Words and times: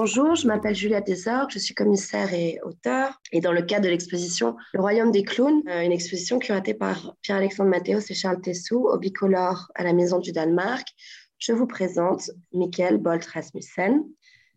Bonjour, 0.00 0.36
je 0.36 0.46
m'appelle 0.46 0.76
Juliette 0.76 1.08
Desorgues, 1.08 1.50
je 1.50 1.58
suis 1.58 1.74
commissaire 1.74 2.32
et 2.32 2.60
auteur. 2.62 3.20
Et 3.32 3.40
dans 3.40 3.50
le 3.50 3.62
cadre 3.62 3.86
de 3.86 3.88
l'exposition 3.88 4.54
Le 4.72 4.80
Royaume 4.80 5.10
des 5.10 5.24
clowns, 5.24 5.60
euh, 5.68 5.80
une 5.82 5.90
exposition 5.90 6.38
curatée 6.38 6.72
par 6.72 7.16
Pierre-Alexandre 7.22 7.70
Mathéos 7.70 8.08
et 8.08 8.14
Charles 8.14 8.40
Tessou 8.40 8.86
au 8.86 8.96
Bicolore 8.96 9.72
à 9.74 9.82
la 9.82 9.92
Maison 9.92 10.20
du 10.20 10.30
Danemark, 10.30 10.86
je 11.38 11.50
vous 11.50 11.66
présente 11.66 12.30
Mikkel 12.52 12.98
Bolt 12.98 13.24
Rasmussen, 13.24 14.04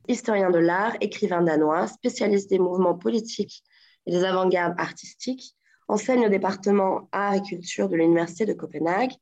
historien 0.07 0.51
de 0.51 0.59
l'art, 0.59 0.95
écrivain 1.01 1.41
danois, 1.41 1.87
spécialiste 1.87 2.51
des 2.51 2.59
mouvements 2.59 2.95
politiques 2.95 3.63
et 4.05 4.11
des 4.11 4.23
avant-gardes 4.23 4.75
artistiques, 4.77 5.55
enseigne 5.87 6.27
au 6.27 6.29
département 6.29 7.09
art 7.11 7.33
et 7.33 7.41
culture 7.41 7.89
de 7.89 7.95
l'Université 7.95 8.45
de 8.45 8.53
Copenhague. 8.53 9.13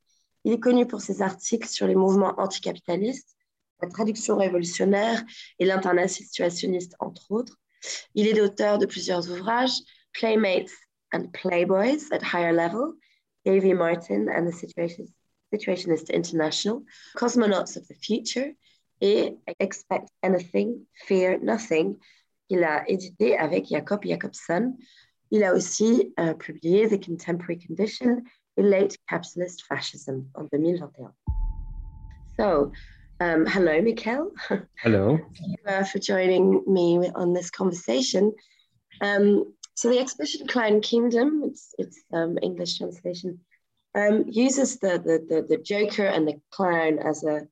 Il 0.44 0.52
est 0.52 0.60
connu 0.60 0.86
pour 0.86 1.00
ses 1.00 1.22
articles 1.22 1.70
sur 1.70 1.88
les 1.88 1.96
mouvements 1.96 2.34
anticapitalistes 2.38 3.38
la 3.82 3.90
traduction 3.90 4.38
révolutionnaire 4.38 5.24
et 5.60 5.66
l'internat 5.66 6.08
situationniste, 6.08 6.96
entre 7.00 7.32
autres. 7.32 7.58
Il 8.16 8.28
est 8.28 8.34
l'auteur 8.34 8.78
de 8.78 8.86
plusieurs 8.86 9.30
ouvrages, 9.32 9.78
Playmates 10.14 10.72
and 11.14 11.32
Playboys 11.34 12.12
at 12.12 12.20
Higher 12.22 12.54
Level, 12.54 12.94
Davy 13.46 13.74
Martin 13.74 14.28
and 14.28 14.46
the 14.48 14.54
Situationist 15.52 16.10
International, 16.14 16.84
Cosmonauts 17.16 17.78
of 17.78 17.88
the 17.88 17.96
Future 17.96 18.52
et 19.02 19.38
Expect 19.60 20.10
Anything, 20.24 20.86
Fear 21.08 21.40
Nothing, 21.42 21.98
qu'il 22.48 22.64
a 22.64 22.84
édité 22.90 23.38
avec 23.38 23.68
Jacob 23.68 24.04
Jacobson. 24.04 24.76
Il 25.32 25.44
a 25.44 25.54
aussi 25.54 26.14
euh, 26.20 26.34
publié 26.34 26.90
The 26.90 27.04
Contemporary 27.04 27.60
Condition 27.60 28.22
et 28.58 28.64
Late 28.64 28.98
Capitalist 29.08 29.62
Fascism 29.64 30.26
en 30.34 30.44
2021. 30.52 31.14
So, 32.38 32.72
Um, 33.22 33.46
hello, 33.46 33.82
Mikkel. 33.82 34.32
Hello. 34.82 35.18
Thank 35.18 35.36
you 35.42 35.56
uh, 35.68 35.84
for 35.84 36.00
joining 36.00 36.64
me 36.66 37.12
on 37.16 37.34
this 37.34 37.50
conversation. 37.50 38.34
Um, 39.02 39.54
so 39.74 39.90
the 39.90 40.00
exhibition 40.00 40.48
Clown 40.48 40.80
Kingdom, 40.80 41.44
it's, 41.44 41.76
it's 41.78 42.02
um, 42.14 42.38
English 42.42 42.78
translation, 42.78 43.40
um, 43.94 44.24
uses 44.30 44.80
the, 44.80 45.00
the, 45.00 45.26
the, 45.28 45.46
the, 45.50 45.58
Joker 45.62 46.06
and 46.06 46.26
the 46.26 46.40
clown 46.52 47.00
as 47.00 47.26
a, 47.26 47.46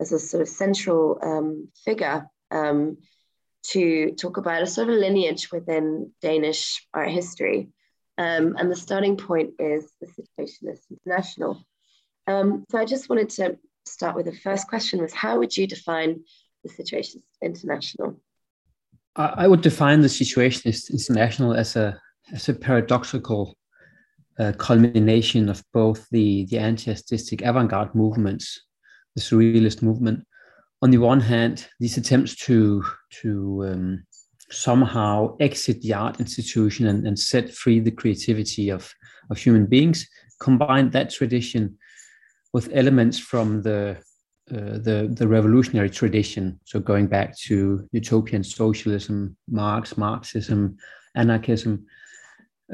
as 0.00 0.10
a 0.10 0.18
sort 0.18 0.40
of 0.40 0.48
central 0.48 1.20
um, 1.22 1.68
figure 1.84 2.26
um, 2.50 2.96
to 3.68 4.10
talk 4.16 4.38
about 4.38 4.62
a 4.62 4.66
sort 4.66 4.88
of 4.88 4.96
lineage 4.96 5.52
within 5.52 6.10
Danish 6.20 6.84
art 6.92 7.10
history. 7.10 7.68
and 8.18 8.68
the 8.68 8.74
starting 8.74 9.16
point 9.16 9.50
is 9.60 9.92
the 10.00 10.08
Situationist 10.08 10.80
International. 10.90 11.64
so 12.26 12.64
I 12.74 12.84
just 12.84 13.08
wanted 13.08 13.30
to 13.30 13.56
start 13.86 14.16
with 14.16 14.26
the 14.26 14.32
first 14.32 14.68
question 14.68 15.00
was 15.00 15.12
how 15.12 15.38
would 15.38 15.56
you 15.56 15.66
define 15.66 16.20
the 16.64 16.70
Situationist 16.70 17.22
International? 17.42 18.20
I 19.14 19.46
would 19.46 19.60
define 19.60 20.00
the 20.00 20.08
Situationist 20.08 20.90
International 20.90 21.52
as 21.54 21.76
a 21.76 22.00
as 22.32 22.48
a 22.48 22.54
paradoxical 22.54 23.58
uh, 24.38 24.52
culmination 24.56 25.48
of 25.48 25.62
both 25.72 26.08
the 26.10 26.46
the 26.46 26.58
anti-aesthetic 26.58 27.42
avant-garde 27.42 27.94
movements, 27.94 28.62
the 29.14 29.20
surrealist 29.20 29.82
movement. 29.82 30.24
On 30.80 30.90
the 30.90 30.98
one 30.98 31.20
hand, 31.20 31.68
these 31.78 31.98
attempts 31.98 32.34
to 32.46 32.84
to 33.20 33.64
um, 33.68 34.04
somehow 34.52 35.36
exit 35.40 35.80
the 35.82 35.94
art 35.94 36.20
institution 36.20 36.86
and, 36.86 37.06
and 37.06 37.18
set 37.18 37.52
free 37.52 37.80
the 37.80 37.90
creativity 37.90 38.70
of, 38.70 38.92
of 39.30 39.38
human 39.38 39.66
beings, 39.66 40.06
combine 40.40 40.90
that 40.90 41.10
tradition 41.10 41.76
with 42.52 42.70
elements 42.72 43.18
from 43.18 43.62
the 43.62 43.96
uh, 44.50 44.78
the 44.78 45.08
the 45.14 45.26
revolutionary 45.26 45.90
tradition. 45.90 46.58
So 46.64 46.80
going 46.80 47.06
back 47.06 47.36
to 47.46 47.88
utopian 47.92 48.44
socialism, 48.44 49.36
Marx, 49.48 49.96
Marxism, 49.96 50.76
anarchism, 51.14 51.86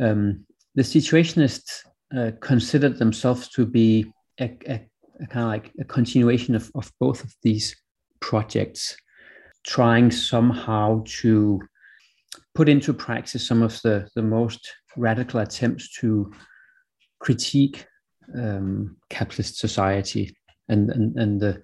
um, 0.00 0.46
the 0.74 0.82
situationists 0.82 1.84
uh, 2.16 2.30
considered 2.40 2.98
themselves 2.98 3.48
to 3.48 3.66
be 3.66 4.12
a, 4.40 4.56
a, 4.66 4.88
a 5.20 5.26
kind 5.26 5.44
of 5.44 5.48
like 5.48 5.72
a 5.80 5.84
continuation 5.84 6.54
of, 6.54 6.70
of 6.74 6.90
both 6.98 7.22
of 7.22 7.34
these 7.42 7.76
projects, 8.20 8.96
trying 9.66 10.10
somehow 10.10 11.02
to 11.06 11.60
put 12.54 12.68
into 12.68 12.92
practice 12.94 13.46
some 13.46 13.62
of 13.62 13.80
the, 13.82 14.08
the 14.14 14.22
most 14.22 14.72
radical 14.96 15.40
attempts 15.40 15.90
to 16.00 16.32
critique 17.20 17.86
um, 18.36 18.96
capitalist 19.10 19.58
society 19.58 20.36
and, 20.68 20.90
and, 20.90 21.16
and 21.16 21.40
the, 21.40 21.62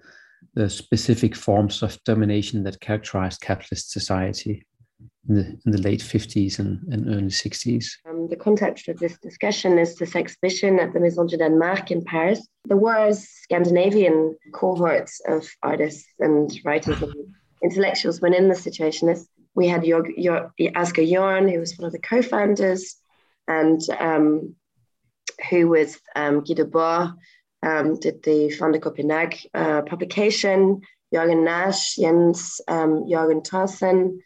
the 0.53 0.69
specific 0.69 1.35
forms 1.35 1.83
of 1.83 2.01
domination 2.03 2.63
that 2.63 2.79
characterized 2.79 3.41
capitalist 3.41 3.91
society 3.91 4.65
in 5.27 5.35
the, 5.35 5.59
in 5.65 5.71
the 5.71 5.81
late 5.81 6.01
50s 6.01 6.59
and, 6.59 6.81
and 6.91 7.07
early 7.07 7.27
60s. 7.27 7.85
Um, 8.07 8.27
the 8.29 8.35
context 8.35 8.87
of 8.87 8.97
this 8.99 9.17
discussion 9.17 9.77
is 9.77 9.95
this 9.95 10.15
exhibition 10.15 10.79
at 10.79 10.93
the 10.93 10.99
Maison 10.99 11.27
du 11.27 11.37
Danemark 11.37 11.91
in 11.91 12.03
Paris. 12.03 12.47
There 12.65 12.77
was 12.77 13.27
Scandinavian 13.27 14.37
cohorts 14.53 15.21
of 15.27 15.47
artists 15.63 16.07
and 16.19 16.51
writers 16.63 17.01
and 17.01 17.13
intellectuals 17.63 18.21
within 18.21 18.47
the 18.47 18.55
Situationists. 18.55 19.27
We 19.55 19.67
had 19.67 19.81
Jorg, 19.81 20.17
Jorg, 20.17 20.51
Asger 20.59 21.09
Jorn, 21.09 21.51
who 21.51 21.59
was 21.59 21.77
one 21.77 21.87
of 21.87 21.93
the 21.93 21.99
co-founders, 21.99 22.95
and 23.47 23.81
um, 23.99 24.55
who 25.49 25.67
with 25.67 25.99
um, 26.15 26.41
Guy 26.41 26.55
Debord 26.55 27.15
um, 27.63 27.99
did 27.99 28.23
the 28.23 28.49
Fin 28.49 28.71
de 28.71 28.79
Copenhague 28.79 29.37
uh, 29.53 29.81
publication, 29.83 30.81
Jørgen 31.13 31.43
Nash, 31.43 31.97
Jens 31.97 32.61
um, 32.67 33.05
Jørgen 33.05 33.43
Thorsen, 33.43 34.19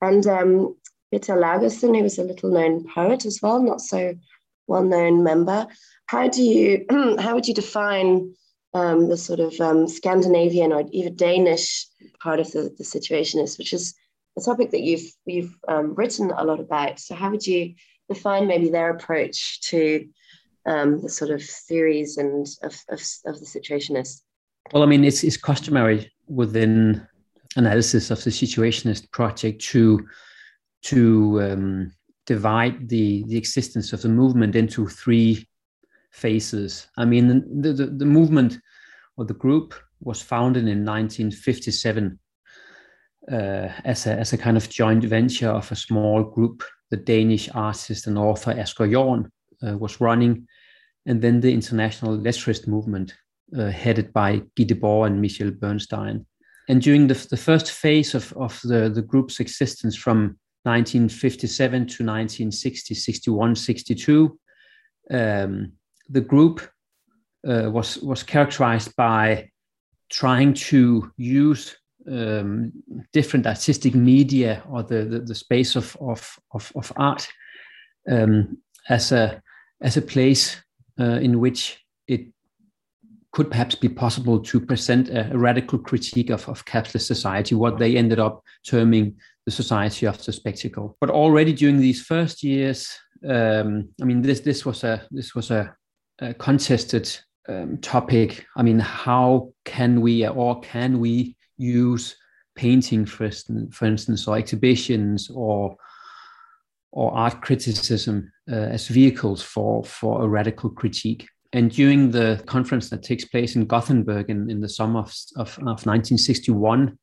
and 0.00 0.26
um, 0.26 0.76
Peter 1.10 1.34
Laugesen, 1.34 1.96
who 1.96 2.02
was 2.02 2.18
a 2.18 2.24
little 2.24 2.50
known 2.50 2.86
poet 2.94 3.26
as 3.26 3.40
well, 3.42 3.62
not 3.62 3.80
so 3.80 4.14
well 4.66 4.84
known 4.84 5.22
member. 5.22 5.66
How 6.06 6.28
do 6.28 6.42
you, 6.42 6.84
how 7.18 7.34
would 7.34 7.48
you 7.48 7.54
define 7.54 8.34
um, 8.74 9.08
the 9.08 9.16
sort 9.16 9.40
of 9.40 9.58
um, 9.60 9.88
Scandinavian 9.88 10.72
or 10.72 10.84
even 10.92 11.16
Danish 11.16 11.86
part 12.22 12.40
of 12.40 12.50
the, 12.52 12.74
the 12.76 12.84
Situationists, 12.84 13.58
which 13.58 13.72
is 13.72 13.94
a 14.36 14.40
topic 14.40 14.70
that 14.70 14.82
you've 14.82 15.10
you've 15.26 15.54
um, 15.66 15.94
written 15.94 16.30
a 16.30 16.44
lot 16.44 16.60
about. 16.60 16.98
So 17.00 17.14
how 17.14 17.30
would 17.30 17.46
you 17.46 17.74
define 18.08 18.46
maybe 18.46 18.70
their 18.70 18.90
approach 18.90 19.60
to 19.70 20.06
um, 20.68 21.00
the 21.00 21.08
sort 21.08 21.30
of 21.30 21.42
theories 21.42 22.18
and 22.18 22.46
of, 22.62 22.74
of, 22.90 23.00
of 23.26 23.40
the 23.40 23.46
situationist? 23.46 24.22
Well, 24.72 24.82
I 24.82 24.86
mean, 24.86 25.04
it's, 25.04 25.24
it's 25.24 25.36
customary 25.36 26.12
within 26.28 27.06
analysis 27.56 28.10
of 28.10 28.22
the 28.22 28.30
situationist 28.30 29.10
project 29.10 29.62
to 29.62 30.06
to 30.80 31.42
um, 31.42 31.92
divide 32.26 32.88
the 32.88 33.24
the 33.26 33.36
existence 33.36 33.92
of 33.92 34.02
the 34.02 34.08
movement 34.08 34.54
into 34.54 34.86
three 34.86 35.48
phases. 36.12 36.88
I 36.96 37.04
mean, 37.04 37.62
the, 37.62 37.72
the, 37.72 37.86
the 37.86 38.04
movement 38.04 38.58
or 39.16 39.24
the 39.24 39.34
group 39.34 39.74
was 40.00 40.22
founded 40.22 40.62
in 40.62 40.84
1957 40.84 42.18
uh, 43.32 43.34
as 43.84 44.06
a 44.06 44.12
as 44.12 44.32
a 44.32 44.38
kind 44.38 44.56
of 44.56 44.68
joint 44.68 45.04
venture 45.04 45.50
of 45.50 45.72
a 45.72 45.76
small 45.76 46.22
group. 46.22 46.62
The 46.90 46.96
Danish 46.96 47.48
artist 47.54 48.06
and 48.06 48.18
author 48.18 48.54
Asger 48.54 48.90
Jorn 48.90 49.30
uh, 49.66 49.76
was 49.76 50.00
running, 50.00 50.46
and 51.08 51.22
then 51.22 51.40
the 51.40 51.52
international 51.52 52.18
lettrist 52.18 52.68
movement 52.68 53.14
uh, 53.58 53.70
headed 53.70 54.12
by 54.12 54.36
Guy 54.56 54.64
Debord 54.64 55.06
and 55.06 55.24
Michèle 55.24 55.58
Bernstein. 55.58 56.26
And 56.68 56.82
during 56.82 57.06
the, 57.06 57.14
the 57.30 57.36
first 57.36 57.72
phase 57.72 58.14
of, 58.14 58.30
of 58.34 58.60
the, 58.62 58.90
the 58.90 59.00
group's 59.00 59.40
existence 59.40 59.96
from 59.96 60.38
1957 60.64 61.78
to 61.78 62.04
1960, 62.04 62.94
61, 62.94 63.56
62, 63.56 64.38
um, 65.10 65.72
the 66.10 66.20
group 66.20 66.60
uh, 67.48 67.70
was, 67.70 67.96
was 67.98 68.22
characterized 68.22 68.94
by 68.94 69.48
trying 70.10 70.52
to 70.52 71.10
use 71.16 71.74
um, 72.06 72.70
different 73.14 73.46
artistic 73.46 73.94
media 73.94 74.62
or 74.68 74.82
the, 74.82 75.04
the, 75.04 75.20
the 75.20 75.34
space 75.34 75.74
of, 75.74 75.96
of, 76.02 76.38
of, 76.52 76.70
of 76.74 76.92
art 76.96 77.26
um, 78.10 78.58
as, 78.90 79.10
a, 79.10 79.40
as 79.80 79.96
a 79.96 80.02
place 80.02 80.58
uh, 80.98 81.18
in 81.20 81.40
which 81.40 81.84
it 82.06 82.26
could 83.32 83.50
perhaps 83.50 83.74
be 83.74 83.88
possible 83.88 84.40
to 84.40 84.60
present 84.60 85.10
a, 85.10 85.30
a, 85.32 85.38
radical 85.38 85.78
critique 85.78 86.30
of, 86.30 86.48
of 86.48 86.64
capitalist 86.64 87.06
society, 87.06 87.54
what 87.54 87.78
they 87.78 87.96
ended 87.96 88.18
up 88.18 88.42
terming 88.66 89.14
the 89.44 89.50
society 89.50 90.06
of 90.06 90.22
the 90.24 90.32
spectacle. 90.32 90.96
But 91.00 91.10
already 91.10 91.52
during 91.52 91.78
these 91.78 92.02
first 92.02 92.42
years, 92.42 92.98
um, 93.28 93.88
I 94.00 94.04
mean, 94.04 94.22
this 94.22 94.40
this 94.40 94.64
was 94.64 94.84
a 94.84 95.06
this 95.10 95.34
was 95.34 95.50
a, 95.50 95.74
a 96.20 96.34
contested 96.34 97.18
um, 97.48 97.78
topic. 97.78 98.46
I 98.56 98.62
mean, 98.62 98.78
how 98.78 99.52
can 99.64 100.00
we 100.00 100.26
or 100.26 100.60
can 100.60 101.00
we 101.00 101.36
use 101.56 102.16
painting, 102.56 103.06
for 103.06 103.24
instance, 103.24 103.76
for 103.76 103.86
instance, 103.86 104.26
or 104.26 104.36
exhibitions 104.36 105.30
or 105.34 105.76
or 106.92 107.12
art 107.12 107.42
criticism 107.42 108.30
uh, 108.50 108.54
as 108.54 108.88
vehicles 108.88 109.42
for, 109.42 109.84
for 109.84 110.22
a 110.22 110.28
radical 110.28 110.70
critique. 110.70 111.28
And 111.52 111.70
during 111.70 112.10
the 112.10 112.42
conference 112.46 112.90
that 112.90 113.02
takes 113.02 113.24
place 113.24 113.56
in 113.56 113.66
Gothenburg 113.66 114.28
in, 114.28 114.50
in 114.50 114.60
the 114.60 114.68
summer 114.68 115.00
of, 115.00 115.14
of, 115.36 115.48
of 115.58 115.86
1961, 115.86 116.98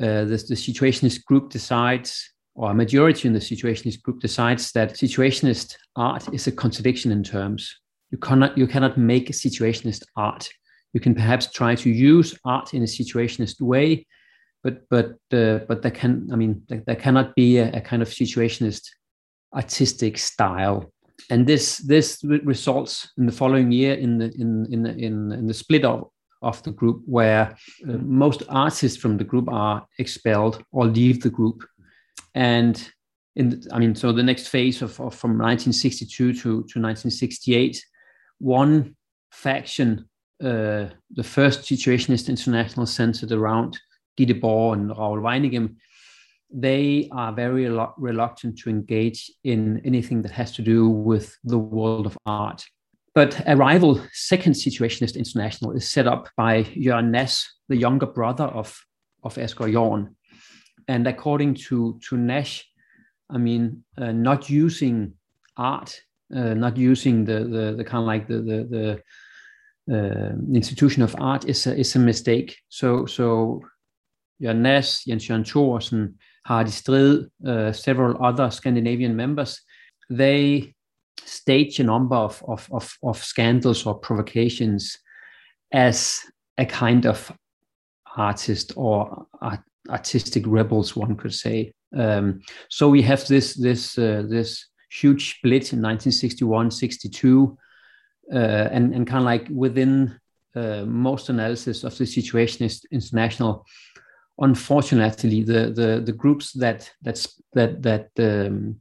uh, 0.00 0.24
the, 0.24 0.44
the 0.48 0.54
situationist 0.54 1.24
group 1.24 1.50
decides, 1.50 2.32
or 2.54 2.70
a 2.70 2.74
majority 2.74 3.28
in 3.28 3.34
the 3.34 3.40
situationist 3.40 4.02
group 4.02 4.20
decides 4.20 4.72
that 4.72 4.94
situationist 4.94 5.76
art 5.96 6.32
is 6.32 6.46
a 6.46 6.52
contradiction 6.52 7.12
in 7.12 7.22
terms. 7.22 7.74
You 8.10 8.18
cannot 8.18 8.56
you 8.56 8.66
cannot 8.66 8.96
make 8.96 9.28
a 9.28 9.32
situationist 9.32 10.02
art. 10.16 10.48
You 10.92 11.00
can 11.00 11.14
perhaps 11.14 11.50
try 11.50 11.74
to 11.74 11.90
use 11.90 12.38
art 12.44 12.74
in 12.74 12.82
a 12.82 12.86
situationist 12.86 13.60
way, 13.60 14.06
but 14.62 14.88
but 14.88 15.16
uh, 15.32 15.58
but 15.68 15.82
there 15.82 15.90
can 15.90 16.28
I 16.32 16.36
mean 16.36 16.62
there, 16.68 16.82
there 16.86 16.96
cannot 16.96 17.34
be 17.34 17.58
a, 17.58 17.70
a, 17.72 17.80
kind 17.80 18.02
of 18.02 18.08
situationist 18.08 18.88
artistic 19.54 20.18
style. 20.18 20.92
And 21.30 21.46
this 21.46 21.78
this 21.78 22.22
results 22.24 23.10
in 23.18 23.26
the 23.26 23.32
following 23.32 23.72
year 23.72 23.94
in 23.94 24.18
the 24.18 24.32
in 24.38 24.66
in 24.72 24.86
in, 24.86 25.32
in 25.32 25.46
the 25.46 25.54
split 25.54 25.84
of 25.84 26.10
of 26.42 26.62
the 26.62 26.70
group 26.70 27.02
where 27.06 27.56
uh, 27.88 27.92
most 27.98 28.42
artists 28.48 28.96
from 28.96 29.16
the 29.16 29.24
group 29.24 29.48
are 29.50 29.86
expelled 29.98 30.64
or 30.72 30.86
leave 30.86 31.20
the 31.20 31.30
group 31.30 31.64
and 32.34 32.92
in 33.36 33.50
the, 33.50 33.68
i 33.72 33.78
mean 33.78 33.94
so 33.94 34.12
the 34.12 34.22
next 34.22 34.48
phase 34.48 34.80
of, 34.80 34.90
of, 35.00 35.14
from 35.14 35.32
1962 35.32 36.32
to, 36.32 36.40
to 36.40 36.78
1968 36.78 37.84
one 38.38 38.94
faction 39.32 40.08
uh, 40.42 40.86
the 41.10 41.24
first 41.24 41.62
situationist 41.62 42.28
international 42.28 42.86
centered 42.86 43.32
around 43.32 43.76
Guy 44.16 44.24
Debord 44.24 44.74
and 44.74 44.90
Raoul 44.90 45.18
Vaneigem 45.18 45.74
they 46.50 47.08
are 47.12 47.32
very 47.32 47.68
reluctant 47.98 48.58
to 48.58 48.70
engage 48.70 49.30
in 49.44 49.80
anything 49.84 50.22
that 50.22 50.30
has 50.30 50.52
to 50.52 50.62
do 50.62 50.88
with 50.88 51.36
the 51.44 51.58
world 51.58 52.06
of 52.06 52.16
art 52.24 52.64
but 53.18 53.42
a 53.48 53.56
rival 53.56 54.00
second 54.12 54.52
situationist 54.52 55.16
international 55.16 55.72
is 55.72 55.90
set 55.90 56.06
up 56.06 56.28
by 56.36 56.62
Jørgen 56.76 57.10
Nash, 57.10 57.44
the 57.68 57.76
younger 57.76 58.06
brother 58.06 58.44
of, 58.44 58.78
of 59.24 59.34
Asger 59.34 59.68
Jorn. 59.72 60.14
And 60.86 61.04
according 61.08 61.54
to, 61.66 61.98
to 62.08 62.16
Nash, 62.16 62.64
I 63.28 63.38
mean, 63.38 63.82
uh, 64.00 64.12
not 64.12 64.48
using 64.48 65.14
art, 65.56 66.00
uh, 66.32 66.54
not 66.54 66.76
using 66.76 67.24
the, 67.24 67.40
the, 67.40 67.74
the 67.78 67.82
kind 67.82 68.02
of 68.02 68.06
like 68.06 68.28
the, 68.28 68.38
the, 68.40 69.02
the 69.88 69.96
uh, 69.96 70.36
institution 70.54 71.02
of 71.02 71.16
art 71.18 71.44
is 71.44 71.66
a, 71.66 71.76
is 71.76 71.96
a 71.96 71.98
mistake. 71.98 72.56
So, 72.68 73.06
so 73.06 73.62
Jørgen 74.40 74.62
Nash, 74.62 75.08
Jens 75.08 75.28
Jørgen 75.28 75.44
Thorsen, 75.44 76.14
Hardy 76.48 76.70
Strid, 76.70 77.30
uh, 77.46 77.72
several 77.72 78.24
other 78.24 78.50
Scandinavian 78.50 79.14
members, 79.14 79.60
they 80.08 80.74
stage 81.22 81.78
a 81.78 81.84
number 81.84 82.16
of, 82.16 82.42
of, 82.48 82.66
of, 82.72 82.96
of 83.02 83.22
scandals 83.22 83.84
or 83.84 83.94
provocations 83.94 84.96
as 85.72 86.20
a 86.56 86.64
kind 86.64 87.04
of 87.04 87.30
artist 88.16 88.72
or 88.76 89.26
art, 89.42 89.60
artistic 89.90 90.44
rebels, 90.46 90.96
one 90.96 91.16
could 91.16 91.34
say. 91.34 91.70
Um, 91.94 92.40
so 92.70 92.88
we 92.88 93.02
have 93.02 93.26
this 93.26 93.54
this 93.54 93.98
uh, 93.98 94.22
this 94.26 94.68
huge 94.90 95.36
split 95.36 95.74
in 95.74 95.80
1961-62, 95.80 97.56
uh, 98.32 98.36
and 98.36 98.94
and 98.94 99.06
kind 99.06 99.18
of 99.18 99.24
like 99.24 99.46
within 99.50 100.18
uh, 100.54 100.84
most 100.86 101.28
analysis 101.28 101.84
of 101.84 101.96
the 101.98 102.04
Situationist 102.04 102.84
International. 102.90 103.66
Unfortunately, 104.40 105.42
the 105.42 105.70
the 105.70 106.02
the 106.04 106.12
groups 106.12 106.52
that 106.52 106.90
that's 107.02 107.40
that 107.54 107.82
that 107.82 108.10
um, 108.18 108.76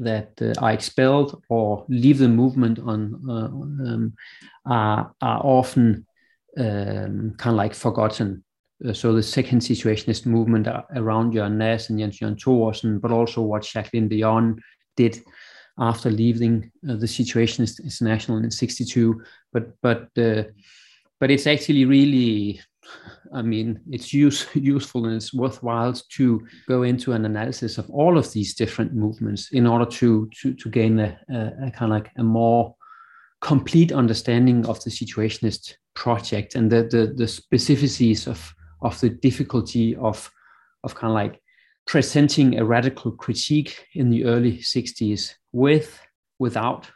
that 0.00 0.32
uh, 0.42 0.52
are 0.60 0.72
expelled 0.72 1.42
or 1.48 1.84
leave 1.88 2.18
the 2.18 2.28
movement 2.28 2.78
on 2.78 3.20
uh, 3.28 3.92
um, 3.92 4.12
are, 4.66 5.12
are 5.20 5.40
often 5.44 6.06
um, 6.58 7.34
kind 7.38 7.54
of 7.54 7.56
like 7.56 7.74
forgotten. 7.74 8.42
Uh, 8.86 8.92
so 8.92 9.12
the 9.12 9.22
second 9.22 9.60
situationist 9.60 10.26
movement 10.26 10.66
around 10.96 11.34
Jørgen 11.34 11.58
Nash 11.58 11.90
and 11.90 12.00
Jens 12.00 12.18
Jørgen 12.18 12.38
Thorsen, 12.38 12.98
but 12.98 13.12
also 13.12 13.42
what 13.42 13.62
Jacqueline 13.62 14.08
de 14.08 14.16
Jong 14.16 14.58
did 14.96 15.20
after 15.78 16.10
leaving 16.10 16.70
uh, 16.88 16.96
the 16.96 17.06
Situationist 17.06 17.82
International 17.82 18.38
in 18.38 18.50
'62. 18.50 19.22
But 19.52 19.68
but 19.82 20.08
uh, 20.18 20.44
but 21.20 21.30
it's 21.30 21.46
actually 21.46 21.84
really 21.84 22.60
I 23.32 23.42
mean, 23.42 23.80
it's 23.90 24.12
use, 24.12 24.46
useful 24.54 25.06
and 25.06 25.14
it's 25.14 25.34
worthwhile 25.34 25.92
to 25.92 26.46
go 26.68 26.82
into 26.82 27.12
an 27.12 27.24
analysis 27.24 27.78
of 27.78 27.88
all 27.90 28.18
of 28.18 28.32
these 28.32 28.54
different 28.54 28.94
movements 28.94 29.52
in 29.52 29.66
order 29.66 29.86
to 29.86 30.28
to, 30.40 30.54
to 30.54 30.68
gain 30.68 30.98
a, 30.98 31.18
a, 31.30 31.66
a 31.66 31.70
kind 31.70 31.92
of 31.92 32.00
like 32.00 32.10
a 32.16 32.22
more 32.22 32.74
complete 33.40 33.92
understanding 33.92 34.66
of 34.66 34.82
the 34.84 34.90
situationist 34.90 35.74
project 35.94 36.54
and 36.54 36.70
the, 36.70 36.82
the, 36.84 37.14
the 37.16 37.24
specificities 37.24 38.26
of 38.26 38.54
of 38.82 38.98
the 39.00 39.10
difficulty 39.10 39.96
of 39.96 40.30
of 40.84 40.94
kind 40.94 41.10
of 41.10 41.14
like 41.14 41.40
presenting 41.86 42.58
a 42.58 42.64
radical 42.64 43.10
critique 43.12 43.86
in 43.94 44.10
the 44.10 44.24
early 44.24 44.58
60s 44.58 45.34
with 45.52 46.00
without 46.38 46.90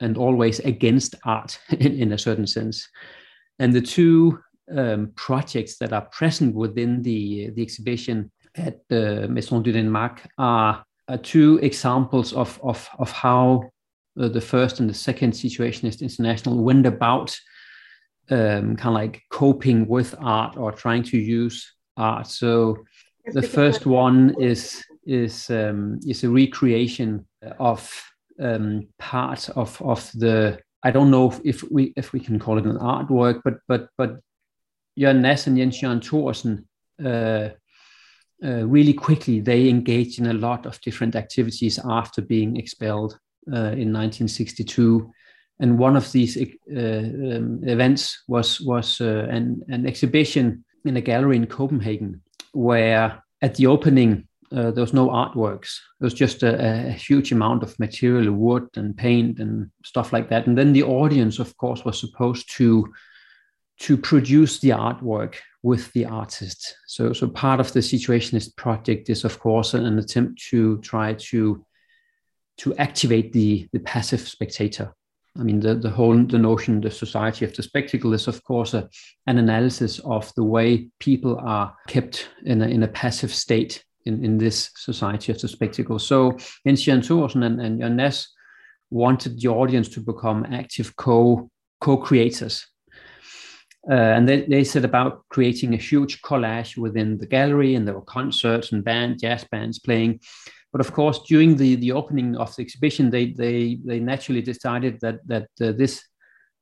and 0.00 0.16
always 0.16 0.60
against 0.60 1.14
art 1.24 1.58
in, 1.70 1.94
in 1.94 2.12
a 2.12 2.18
certain 2.18 2.46
sense. 2.46 2.88
And 3.58 3.72
the 3.72 3.80
two 3.80 4.38
um, 4.76 5.12
projects 5.14 5.78
that 5.78 5.92
are 5.92 6.06
present 6.12 6.54
within 6.54 7.02
the, 7.02 7.50
the 7.50 7.62
exhibition 7.62 8.30
at 8.56 8.80
the 8.88 9.26
Maison 9.28 9.62
du 9.62 9.72
Danemark 9.72 10.20
are, 10.38 10.84
are 11.08 11.18
two 11.18 11.58
examples 11.62 12.32
of, 12.32 12.58
of, 12.62 12.88
of 12.98 13.10
how 13.10 13.70
uh, 14.20 14.28
the 14.28 14.40
first 14.40 14.80
and 14.80 14.90
the 14.90 14.94
second 14.94 15.32
Situationist 15.32 16.02
International 16.02 16.62
went 16.62 16.86
about 16.86 17.38
um, 18.30 18.76
kind 18.76 18.88
of 18.88 18.94
like 18.94 19.22
coping 19.30 19.86
with 19.86 20.14
art 20.20 20.56
or 20.56 20.72
trying 20.72 21.02
to 21.04 21.18
use 21.18 21.72
art. 21.96 22.26
So 22.26 22.84
the 23.32 23.42
first 23.42 23.86
one 23.86 24.34
is 24.40 24.84
is 25.06 25.48
um, 25.50 25.98
is 26.06 26.24
a 26.24 26.30
recreation 26.30 27.26
of 27.58 27.90
um, 28.40 28.88
part 28.98 29.48
of 29.50 29.80
of 29.82 30.10
the 30.12 30.58
I 30.82 30.90
don't 30.90 31.10
know 31.10 31.32
if 31.44 31.62
we 31.70 31.92
if 31.96 32.12
we 32.12 32.20
can 32.20 32.38
call 32.38 32.58
it 32.58 32.66
an 32.66 32.78
artwork, 32.78 33.40
but 33.44 33.54
but 33.66 33.88
but 33.96 34.20
Jørgen 34.98 35.22
Nash 35.22 35.46
and 35.46 35.58
Jens 35.58 35.82
Jørgen 35.82 36.00
Thorsen, 36.00 36.64
uh, 37.04 37.50
uh, 38.44 38.64
really 38.64 38.92
quickly, 38.92 39.40
they 39.40 39.68
engaged 39.68 40.18
in 40.18 40.26
a 40.26 40.32
lot 40.32 40.66
of 40.66 40.80
different 40.84 41.16
activities 41.16 41.78
after 41.78 42.22
being 42.22 42.56
expelled 42.56 43.18
uh, 43.52 43.74
in 43.74 43.92
1962. 43.92 45.12
And 45.60 45.78
one 45.78 45.96
of 45.96 46.12
these 46.12 46.36
uh, 46.36 46.78
um, 46.78 47.60
events 47.64 48.22
was, 48.28 48.60
was 48.60 49.00
uh, 49.00 49.26
an, 49.30 49.62
an 49.68 49.86
exhibition 49.86 50.64
in 50.84 50.96
a 50.96 51.00
gallery 51.00 51.36
in 51.36 51.46
Copenhagen, 51.46 52.22
where 52.52 53.22
at 53.42 53.56
the 53.56 53.66
opening, 53.66 54.28
uh, 54.52 54.70
there 54.70 54.82
was 54.82 54.94
no 54.94 55.08
artworks. 55.08 55.78
It 56.00 56.04
was 56.04 56.14
just 56.14 56.42
a, 56.42 56.88
a, 56.88 56.92
huge 56.92 57.32
amount 57.32 57.62
of 57.62 57.78
material, 57.78 58.32
wood 58.32 58.68
and 58.76 58.96
paint 58.96 59.40
and 59.40 59.70
stuff 59.84 60.12
like 60.12 60.28
that. 60.30 60.46
And 60.46 60.56
then 60.56 60.72
the 60.72 60.84
audience, 60.84 61.38
of 61.38 61.56
course, 61.56 61.84
was 61.84 61.98
supposed 61.98 62.50
to 62.56 62.86
to 63.80 63.96
produce 63.96 64.58
the 64.58 64.70
artwork 64.70 65.36
with 65.62 65.92
the 65.92 66.04
artist. 66.04 66.76
So, 66.86 67.12
so 67.12 67.28
part 67.28 67.60
of 67.60 67.72
the 67.72 67.80
Situationist 67.80 68.56
project 68.56 69.08
is, 69.10 69.24
of 69.24 69.38
course, 69.38 69.74
an 69.74 69.98
attempt 69.98 70.42
to 70.50 70.78
try 70.78 71.14
to 71.14 71.64
to 72.58 72.74
activate 72.76 73.32
the 73.32 73.68
the 73.72 73.78
passive 73.80 74.20
spectator. 74.20 74.92
I 75.38 75.44
mean, 75.44 75.60
the, 75.60 75.76
the 75.76 75.90
whole 75.90 76.16
the 76.24 76.38
notion, 76.38 76.80
the 76.80 76.90
society 76.90 77.44
of 77.44 77.54
the 77.54 77.62
spectacle 77.62 78.12
is, 78.12 78.26
of 78.26 78.42
course, 78.42 78.74
a, 78.74 78.88
an 79.26 79.38
analysis 79.38 80.00
of 80.00 80.32
the 80.34 80.42
way 80.42 80.88
people 80.98 81.38
are 81.38 81.76
kept 81.86 82.28
in 82.44 82.62
a, 82.62 82.66
in 82.66 82.82
a 82.82 82.88
passive 82.88 83.32
state 83.32 83.84
in, 84.04 84.24
in 84.24 84.38
this 84.38 84.70
society 84.76 85.30
of 85.30 85.40
the 85.40 85.46
spectacle. 85.46 85.98
So, 85.98 86.32
Jørgen 86.66 87.02
Thorsen 87.02 87.44
and, 87.44 87.60
and 87.60 87.80
Jørgen 87.80 88.26
wanted 88.90 89.40
the 89.40 89.48
audience 89.48 89.88
to 89.90 90.00
become 90.00 90.46
active 90.50 90.96
co 90.96 91.48
co-creators 91.80 92.66
uh, 93.90 93.94
and 93.94 94.28
they, 94.28 94.42
they 94.42 94.64
set 94.64 94.84
about 94.84 95.24
creating 95.28 95.72
a 95.72 95.78
huge 95.78 96.20
collage 96.20 96.76
within 96.76 97.16
the 97.18 97.26
gallery, 97.26 97.74
and 97.74 97.86
there 97.86 97.94
were 97.94 98.02
concerts 98.02 98.72
and 98.72 98.84
band, 98.84 99.20
jazz 99.20 99.44
bands 99.50 99.78
playing. 99.78 100.20
But 100.72 100.82
of 100.82 100.92
course, 100.92 101.20
during 101.26 101.56
the, 101.56 101.76
the 101.76 101.92
opening 101.92 102.36
of 102.36 102.54
the 102.54 102.62
exhibition, 102.62 103.10
they 103.10 103.32
they 103.32 103.78
they 103.84 104.00
naturally 104.00 104.42
decided 104.42 105.00
that 105.00 105.26
that 105.26 105.48
uh, 105.62 105.72
this 105.72 106.04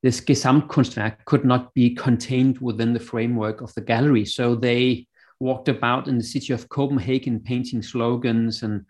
this 0.03 0.21
Gesamtkunstwerk 0.21 1.25
could 1.25 1.45
not 1.45 1.75
be 1.75 1.95
contained 1.95 2.59
within 2.61 2.93
the 2.93 3.01
framework 3.01 3.61
of 3.61 3.75
the 3.75 3.81
gallery. 3.81 4.25
So 4.25 4.55
they 4.55 5.09
walked 5.41 5.69
about 5.69 6.07
in 6.07 6.19
the 6.19 6.25
city 6.25 6.53
of 6.53 6.69
Copenhagen, 6.69 7.41
painting 7.41 7.83
slogans 7.83 8.63
and 8.63 8.85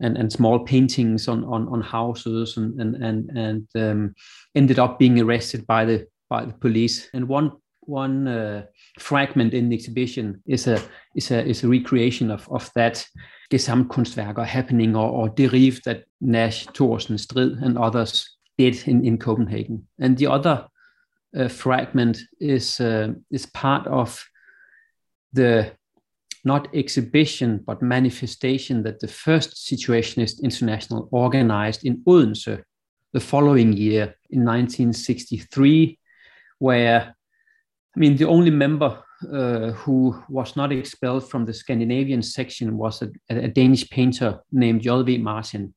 and, 0.00 0.16
and 0.16 0.32
small 0.32 0.60
paintings 0.60 1.26
on, 1.26 1.44
on, 1.44 1.68
on 1.68 1.82
houses, 1.82 2.56
and 2.56 2.80
and 2.80 2.96
and, 2.96 3.30
and 3.36 3.68
um, 3.74 4.14
ended 4.54 4.78
up 4.78 4.98
being 4.98 5.20
arrested 5.20 5.66
by 5.66 5.84
the 5.84 6.06
by 6.28 6.44
the 6.44 6.54
police. 6.54 7.08
And 7.12 7.28
one 7.28 7.52
one 7.80 8.28
uh, 8.28 8.64
fragment 8.98 9.54
in 9.54 9.70
the 9.70 9.74
exhibition 9.74 10.42
is 10.46 10.66
a 10.66 10.80
is 11.14 11.30
a 11.30 11.44
is 11.44 11.64
a 11.64 11.68
recreation 11.68 12.30
of 12.30 12.48
of 12.50 12.70
that 12.74 13.06
Gesamtkunstwerker 13.50 14.44
happening 14.44 14.94
or, 14.94 15.08
or 15.10 15.28
derived 15.30 15.84
that 15.84 16.04
Nash, 16.20 16.66
Thorsen, 16.66 17.18
Strid, 17.18 17.62
and 17.62 17.78
others 17.78 18.36
did 18.58 18.86
in, 18.86 19.06
in 19.06 19.16
Copenhagen. 19.16 19.86
And 19.98 20.18
the 20.18 20.26
other 20.26 20.68
uh, 21.36 21.48
fragment 21.48 22.18
is 22.40 22.80
uh, 22.80 23.12
is 23.30 23.46
part 23.46 23.86
of 23.86 24.22
the 25.32 25.72
not 26.44 26.68
exhibition, 26.74 27.62
but 27.66 27.82
manifestation 27.82 28.82
that 28.82 29.00
the 29.00 29.08
first 29.08 29.56
Situationist 29.56 30.42
International 30.42 31.08
organized 31.10 31.84
in 31.84 32.02
Odense 32.06 32.62
the 33.12 33.20
following 33.20 33.72
year 33.72 34.14
in 34.30 34.44
1963, 34.44 35.98
where, 36.58 37.14
I 37.96 37.98
mean, 37.98 38.16
the 38.16 38.26
only 38.26 38.50
member 38.50 39.02
uh, 39.32 39.72
who 39.72 40.22
was 40.28 40.56
not 40.56 40.72
expelled 40.72 41.28
from 41.28 41.44
the 41.44 41.52
Scandinavian 41.52 42.22
section 42.22 42.76
was 42.76 43.02
a, 43.02 43.10
a 43.28 43.48
Danish 43.48 43.88
painter 43.90 44.40
named 44.52 44.82
J.V. 44.82 45.18
Martin. 45.18 45.74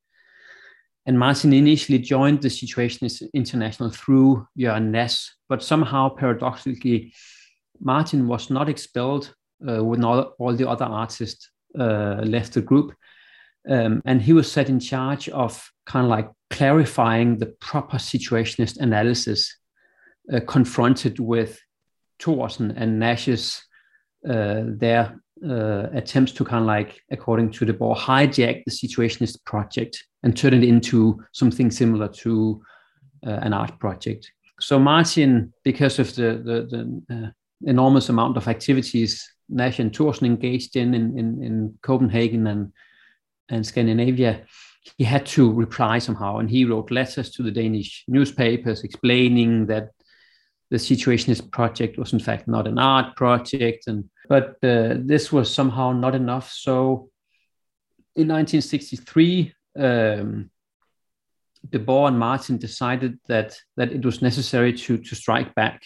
And 1.07 1.17
Martin 1.17 1.51
initially 1.51 1.97
joined 1.97 2.41
the 2.41 2.50
Situationist 2.50 3.23
International 3.33 3.89
through 3.89 4.47
Jørgen 4.57 4.91
Nash, 4.91 5.31
but 5.50 5.63
somehow 5.63 6.09
paradoxically, 6.09 7.13
Martin 7.79 8.27
was 8.27 8.51
not 8.51 8.69
expelled 8.69 9.33
uh, 9.67 9.83
when 9.83 10.03
all, 10.03 10.35
all 10.38 10.53
the 10.53 10.69
other 10.69 10.85
artists 10.85 11.50
uh, 11.77 12.21
left 12.23 12.53
the 12.53 12.61
group. 12.61 12.93
Um, 13.67 14.01
and 14.05 14.21
he 14.21 14.33
was 14.33 14.51
set 14.51 14.69
in 14.69 14.79
charge 14.79 15.29
of 15.29 15.71
kind 15.85 16.05
of 16.05 16.09
like 16.09 16.29
clarifying 16.50 17.38
the 17.38 17.47
proper 17.59 17.97
situationist 17.97 18.77
analysis 18.79 19.57
uh, 20.34 20.40
confronted 20.48 21.20
with 21.20 21.60
Thorsen 22.20 22.74
and 22.75 23.00
Nash's 23.00 23.63
uh, 24.28 24.63
their 24.66 25.20
uh, 25.44 25.88
attempts 25.94 26.32
to 26.34 26.46
kind 26.46 26.62
of 26.62 26.68
like, 26.68 27.01
according 27.10 27.51
to 27.51 27.66
Debord, 27.66 27.98
hijack 27.98 28.63
the 28.66 28.72
situationist 28.72 29.44
project 29.46 30.06
and 30.24 30.38
turn 30.38 30.54
it 30.54 30.63
into 30.63 31.20
something 31.32 31.72
similar 31.72 32.08
to 32.08 32.62
uh, 33.25 33.40
an 33.42 33.54
art 33.54 33.80
project. 33.80 34.32
So 34.60 34.78
Martin, 34.78 35.54
because 35.63 35.98
of 35.98 36.16
the 36.16 36.42
the, 36.44 37.01
the 37.10 37.16
uh, 37.16 37.30
enormous 37.63 38.10
amount 38.10 38.38
of 38.38 38.48
activities 38.48 39.28
Nash 39.50 39.80
and 39.80 39.92
Thorsen 39.92 40.25
engaged 40.25 40.75
in, 40.75 40.94
in 40.94 41.18
in, 41.18 41.44
in 41.44 41.80
Copenhagen 41.82 42.48
and 42.48 42.72
and 43.50 43.66
Scandinavia, 43.66 44.46
he 44.98 45.04
had 45.04 45.25
to 45.25 45.51
reply 45.51 46.00
somehow, 46.00 46.38
and 46.38 46.50
he 46.50 46.66
wrote 46.66 46.92
letters 46.92 47.32
to 47.32 47.44
the 47.44 47.51
Danish 47.51 48.04
newspapers 48.08 48.84
explaining 48.84 49.66
that 49.68 49.90
the 50.72 50.78
Situationist 50.78 51.51
project 51.51 51.98
was 51.98 52.13
in 52.13 52.20
fact 52.20 52.48
not 52.48 52.66
an 52.66 52.80
art 52.80 53.16
project, 53.18 53.88
and 53.88 54.10
but 54.30 54.56
uh, 54.63 54.96
this 54.98 55.32
was 55.32 55.54
somehow 55.54 55.92
not 55.92 56.16
enough. 56.16 56.50
So 56.50 57.10
in 58.16 58.30
1963, 58.30 59.54
um, 59.78 60.50
Debord 61.70 62.08
and 62.08 62.20
Martin 62.20 62.58
decided 62.58 63.20
that 63.28 63.60
that 63.75 63.92
it 63.92 64.06
was 64.06 64.22
necessary 64.22 64.74
to 64.74 64.98
to 64.98 65.16
strike 65.16 65.54
back, 65.56 65.84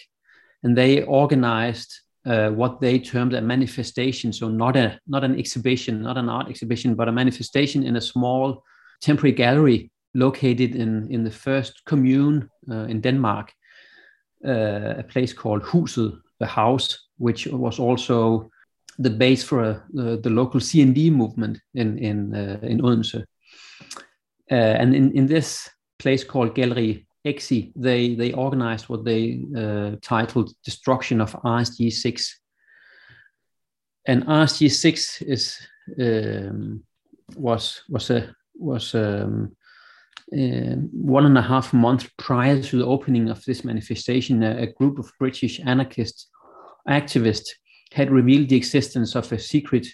and 0.62 0.78
they 0.78 1.02
organized 1.02 1.92
uh, 2.24 2.50
what 2.50 2.80
they 2.80 3.00
termed 3.00 3.34
a 3.34 3.40
manifestation. 3.40 4.32
So 4.32 4.48
not 4.48 4.76
a 4.76 5.00
not 5.08 5.24
an 5.24 5.36
exhibition, 5.36 6.02
not 6.02 6.16
an 6.16 6.28
art 6.28 6.48
exhibition, 6.48 6.94
but 6.94 7.08
a 7.08 7.12
manifestation 7.12 7.82
in 7.82 7.96
a 7.96 8.00
small 8.00 8.62
temporary 9.00 9.32
gallery 9.32 9.90
located 10.14 10.76
in 10.76 11.10
in 11.10 11.24
the 11.24 11.30
first 11.30 11.84
commune 11.84 12.48
uh, 12.70 12.86
in 12.86 13.00
Denmark, 13.00 13.52
a 14.44 15.04
place 15.08 15.32
called 15.32 15.62
Huset, 15.62 16.18
the 16.38 16.46
house, 16.46 17.08
which 17.18 17.46
was 17.46 17.78
also 17.78 18.50
the 18.98 19.10
base 19.10 19.44
for 19.44 19.62
uh, 19.62 19.80
the, 19.92 20.30
local 20.30 20.60
CND 20.60 21.10
movement 21.10 21.60
in 21.74 21.98
in 21.98 22.34
uh, 22.34 22.58
in 22.62 22.80
Odense. 22.80 23.24
Uh, 24.50 24.54
and 24.54 24.94
in, 24.94 25.12
in 25.12 25.26
this 25.26 25.68
place 25.98 26.24
called 26.24 26.54
Gallery 26.54 27.06
Exi, 27.26 27.72
they 27.76 28.14
they 28.14 28.32
organized 28.32 28.88
what 28.88 29.04
they 29.04 29.44
uh, 29.56 29.96
titled 30.02 30.52
"Destruction 30.64 31.20
of 31.20 31.32
RSG 31.32 31.92
6." 31.92 32.40
And 34.08 34.24
RSG 34.26 34.70
6 34.70 35.22
is 35.22 35.58
um, 36.00 36.84
was 37.36 37.82
was 37.88 38.10
a 38.10 38.34
was 38.54 38.94
um, 38.94 39.56
uh, 40.32 40.74
one 40.92 41.24
and 41.24 41.38
a 41.38 41.42
half 41.42 41.72
months 41.72 42.08
prior 42.18 42.60
to 42.60 42.78
the 42.78 42.84
opening 42.84 43.28
of 43.28 43.44
this 43.44 43.64
manifestation, 43.64 44.42
a, 44.42 44.62
a, 44.62 44.66
group 44.66 44.98
of 44.98 45.12
British 45.20 45.60
anarchist 45.60 46.28
activists 46.88 47.48
had 47.92 48.10
revealed 48.10 48.48
the 48.48 48.56
existence 48.56 49.14
of 49.14 49.30
a 49.32 49.38
secret 49.38 49.86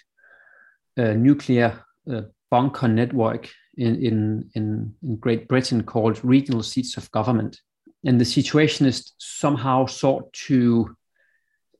uh, 0.97 1.13
nuclear 1.13 1.83
uh, 2.11 2.21
bunker 2.49 2.87
network 2.87 3.47
in, 3.77 3.95
in, 4.03 4.49
in, 4.55 4.95
in, 5.03 5.15
Great 5.17 5.47
Britain 5.47 5.83
called 5.83 6.23
Regional 6.23 6.63
Seats 6.63 6.97
of 6.97 7.11
Government. 7.11 7.59
And 8.03 8.19
the 8.19 8.25
Situationists 8.25 9.11
somehow 9.19 9.85
sought 9.85 10.33
to 10.47 10.95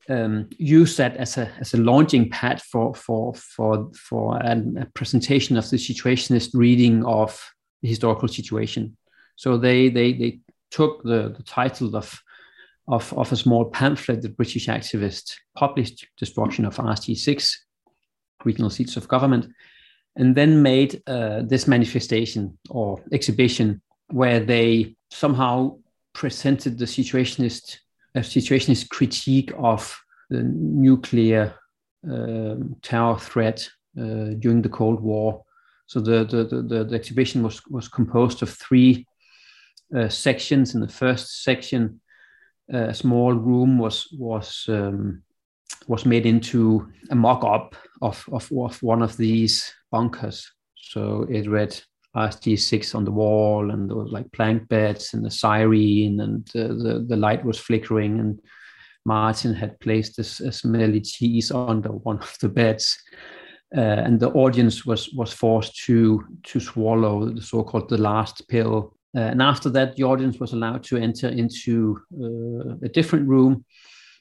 um, 0.08 0.48
use 0.58 0.96
that 0.96 1.16
as 1.16 1.38
a, 1.38 1.50
as 1.58 1.74
a 1.74 1.78
launching 1.78 2.30
pad 2.30 2.62
for, 2.62 2.94
for, 2.94 3.34
for, 3.34 3.90
for 3.94 4.40
an, 4.42 4.78
a 4.78 4.86
presentation 4.94 5.56
of 5.56 5.68
the 5.70 5.76
Situationist 5.76 6.50
reading 6.54 7.04
of 7.04 7.40
historical 7.88 8.28
situation. 8.28 8.96
So 9.36 9.56
they 9.56 9.88
they 9.88 10.12
they 10.12 10.40
took 10.70 11.02
the, 11.02 11.34
the 11.36 11.42
title 11.42 11.96
of, 11.96 12.20
of 12.88 13.12
of 13.12 13.32
a 13.32 13.36
small 13.36 13.66
pamphlet 13.66 14.22
that 14.22 14.36
British 14.36 14.66
activists 14.66 15.36
published, 15.54 16.06
"Destruction 16.16 16.64
of 16.64 16.76
RSG6, 16.76 17.54
Regional 18.44 18.70
Seats 18.70 18.96
of 18.96 19.08
Government," 19.08 19.46
and 20.16 20.34
then 20.34 20.62
made 20.62 21.02
uh, 21.06 21.42
this 21.42 21.66
manifestation 21.66 22.58
or 22.70 23.02
exhibition 23.12 23.82
where 24.08 24.40
they 24.40 24.96
somehow 25.10 25.78
presented 26.12 26.78
the 26.78 26.84
situationist 26.84 27.78
a 28.14 28.20
situationist 28.20 28.88
critique 28.90 29.52
of 29.58 30.00
the 30.30 30.42
nuclear 30.42 31.54
um, 32.08 32.76
terror 32.82 33.18
threat 33.18 33.68
uh, 33.98 34.34
during 34.38 34.62
the 34.62 34.68
Cold 34.68 35.00
War 35.00 35.44
so 35.86 36.00
the, 36.00 36.24
the, 36.24 36.44
the, 36.44 36.84
the, 36.84 36.94
exhibition 36.94 37.42
was, 37.42 37.60
was 37.68 37.88
composed 37.88 38.42
of 38.42 38.50
three 38.50 39.06
uh, 39.94 40.08
sections. 40.08 40.74
In 40.74 40.80
the 40.80 40.88
first 40.88 41.42
section, 41.42 42.00
uh, 42.72 42.88
a 42.88 42.94
small 42.94 43.34
room 43.34 43.78
was, 43.78 44.08
was, 44.18 44.64
um, 44.68 45.22
was 45.86 46.06
made 46.06 46.26
into 46.26 46.90
a 47.10 47.14
mock-up 47.14 47.76
of, 48.00 48.24
of, 48.32 48.50
of 48.56 48.82
one 48.82 49.02
of 49.02 49.16
these 49.16 49.72
bunkers. 49.90 50.50
So 50.74 51.26
it 51.28 51.48
read 51.48 51.78
RSG6 52.16 52.94
on 52.94 53.04
the 53.04 53.10
wall, 53.10 53.70
and 53.70 53.90
there 53.90 53.96
was 53.96 54.12
like 54.12 54.32
plank 54.32 54.68
beds 54.68 55.14
and 55.14 55.26
a 55.26 55.30
siren, 55.30 56.20
and 56.20 56.48
uh, 56.54 56.68
the, 56.68 57.04
the 57.06 57.16
light 57.16 57.44
was 57.44 57.58
flickering. 57.58 58.20
And 58.20 58.40
Martin 59.04 59.52
had 59.52 59.80
placed 59.80 60.18
a 60.18 60.24
smelly 60.24 61.00
cheese 61.00 61.50
under 61.50 61.90
one 61.90 62.18
of 62.20 62.36
the 62.40 62.48
beds 62.48 62.96
and 63.72 64.20
the 64.20 64.30
audience 64.30 64.86
was 64.86 65.10
was 65.14 65.32
forced 65.32 65.76
to 65.84 66.24
to 66.44 66.60
swallow 66.60 67.30
the 67.30 67.42
so-called 67.42 67.88
the 67.88 67.98
last 67.98 68.46
pill. 68.48 68.94
Uh, 69.16 69.20
and 69.20 69.40
after 69.40 69.70
that, 69.70 69.94
the 69.96 70.02
audience 70.02 70.38
was 70.40 70.52
allowed 70.52 70.82
to 70.82 70.96
enter 70.96 71.28
into 71.28 72.00
uh, 72.20 72.74
a 72.82 72.88
different 72.88 73.28
room 73.28 73.64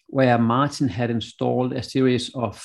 where 0.07 0.37
Martin 0.37 0.87
had 0.87 1.09
installed 1.09 1.73
a 1.73 1.81
series 1.81 2.29
of 2.35 2.63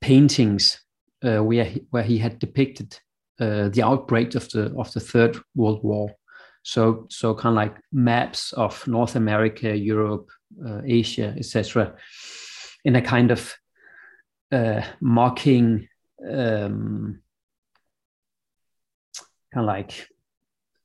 paintings 0.00 0.80
uh, 1.24 1.42
where 1.42 1.64
he, 1.64 1.82
where 1.90 2.04
he 2.04 2.18
had 2.18 2.38
depicted 2.38 2.96
uh, 3.40 3.68
the 3.70 3.82
outbreak 3.82 4.34
of 4.36 4.48
the 4.50 4.72
of 4.76 4.92
the 4.92 5.00
Third 5.00 5.36
World 5.56 5.82
War. 5.82 6.14
So 6.62 7.06
so 7.10 7.34
kind 7.34 7.52
of 7.52 7.56
like 7.56 7.76
maps 7.92 8.52
of 8.52 8.86
North 8.86 9.16
America, 9.16 9.76
Europe, 9.76 10.30
uh, 10.64 10.80
Asia, 10.84 11.34
etc., 11.36 11.94
in 12.84 12.96
a 12.96 13.02
kind 13.02 13.30
of 13.30 13.54
mocking 15.00 15.88
um, 16.30 17.20
kind 19.52 19.64
of 19.64 19.66
like 19.66 20.08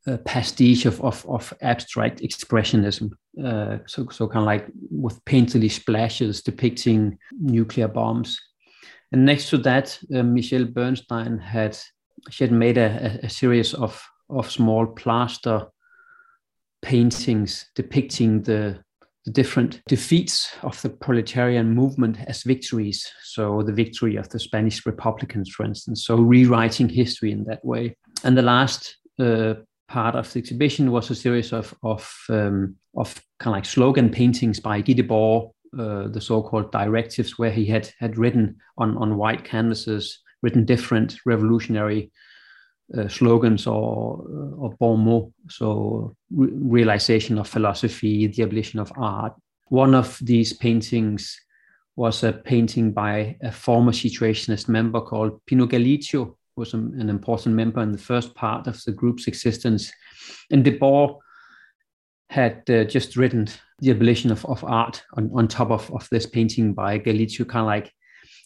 a 0.08 0.18
pastiche 0.18 0.86
of, 0.86 1.02
of, 1.02 1.26
of 1.28 1.54
abstract 1.62 2.22
expressionism. 2.22 3.12
Uh, 3.44 3.78
so, 3.86 4.08
so 4.10 4.28
kind 4.28 4.44
of 4.44 4.46
like 4.46 4.68
with 4.90 5.24
painterly 5.26 5.72
splashes 5.72 6.42
depicting 6.42 7.18
nuclear 7.40 7.88
bombs. 7.88 8.40
And 9.12 9.26
next 9.26 9.50
to 9.50 9.58
that, 9.60 9.98
uh, 10.14 10.18
Michèle 10.18 10.72
Bernstein 10.72 11.40
had 11.40 11.78
she 12.30 12.44
had 12.44 12.52
made 12.52 12.78
a, 12.78 13.20
a, 13.24 13.30
series 13.30 13.74
of 13.74 14.04
of 14.30 14.52
small 14.52 14.86
plaster 14.86 15.68
paintings 16.82 17.66
depicting 17.76 18.44
the 18.44 18.84
the 19.26 19.32
different 19.32 19.82
defeats 19.88 20.50
of 20.64 20.82
the 20.82 20.90
proletarian 20.90 21.74
movement 21.74 22.18
as 22.28 22.44
victories. 22.44 23.12
So, 23.24 23.62
the 23.64 23.74
victory 23.74 24.16
of 24.16 24.30
the 24.30 24.40
Spanish 24.40 24.86
Republicans, 24.86 25.50
for 25.50 25.66
instance. 25.66 26.06
So, 26.06 26.16
rewriting 26.16 26.90
history 26.90 27.32
in 27.32 27.44
that 27.46 27.64
way. 27.64 27.96
And 28.24 28.38
the 28.38 28.42
last 28.42 28.98
uh, 29.20 29.56
part 29.88 30.16
of 30.16 30.32
the 30.32 30.40
exhibition 30.40 30.92
was 30.92 31.10
a 31.10 31.16
series 31.16 31.52
of 31.52 31.74
of 31.84 32.14
um, 32.30 32.76
of 32.96 33.14
kind 33.40 33.54
of 33.54 33.58
like 33.58 33.66
slogan 33.66 34.10
paintings 34.10 34.60
by 34.60 34.82
Guy 34.82 34.94
Debord, 34.94 35.52
uh, 35.78 36.08
the 36.08 36.22
so-called 36.22 36.72
directives, 36.72 37.38
where 37.38 37.52
he 37.52 37.66
had 37.66 37.92
had 38.00 38.18
written 38.18 38.56
on 38.78 38.98
on 38.98 39.18
white 39.18 39.44
canvases, 39.44 40.20
written 40.42 40.66
different 40.66 41.18
revolutionary 41.26 42.12
uh, 42.98 43.08
slogans 43.08 43.68
or 43.68 44.26
uh, 44.28 44.56
or 44.62 44.76
bon 44.80 45.00
mots. 45.00 45.34
So 45.50 46.16
re- 46.32 46.52
realization 46.52 47.38
of 47.38 47.48
philosophy, 47.48 48.28
the 48.28 48.44
abolition 48.44 48.80
of 48.80 48.92
art. 48.98 49.34
One 49.68 49.94
of 49.94 50.18
these 50.22 50.54
paintings 50.54 51.40
was 51.96 52.24
a 52.24 52.32
painting 52.32 52.92
by 52.94 53.38
a 53.42 53.52
former 53.52 53.92
situationist 53.92 54.68
member 54.68 55.02
called 55.02 55.46
Pinot 55.46 55.70
Gallizio, 55.70 56.36
was 56.56 56.74
an 56.74 57.10
important 57.10 57.56
member 57.56 57.82
in 57.82 57.92
the 57.92 57.98
first 57.98 58.36
part 58.36 58.68
of 58.68 58.84
the 58.84 58.92
group's 58.92 59.28
existence. 59.28 59.92
And 60.52 60.64
Debord 60.64 61.18
had 62.30 62.70
uh, 62.70 62.84
just 62.84 63.16
written 63.16 63.48
the 63.80 63.92
abolition 63.92 64.32
of, 64.32 64.46
of 64.46 64.64
art 64.64 65.04
on, 65.14 65.32
on 65.34 65.48
top 65.48 65.72
of, 65.72 65.92
of 65.92 66.08
this 66.12 66.26
painting 66.26 66.74
by 66.74 67.00
Gallizio, 67.00 67.48
kind 67.48 67.62
of 67.62 67.68
like, 67.68 67.94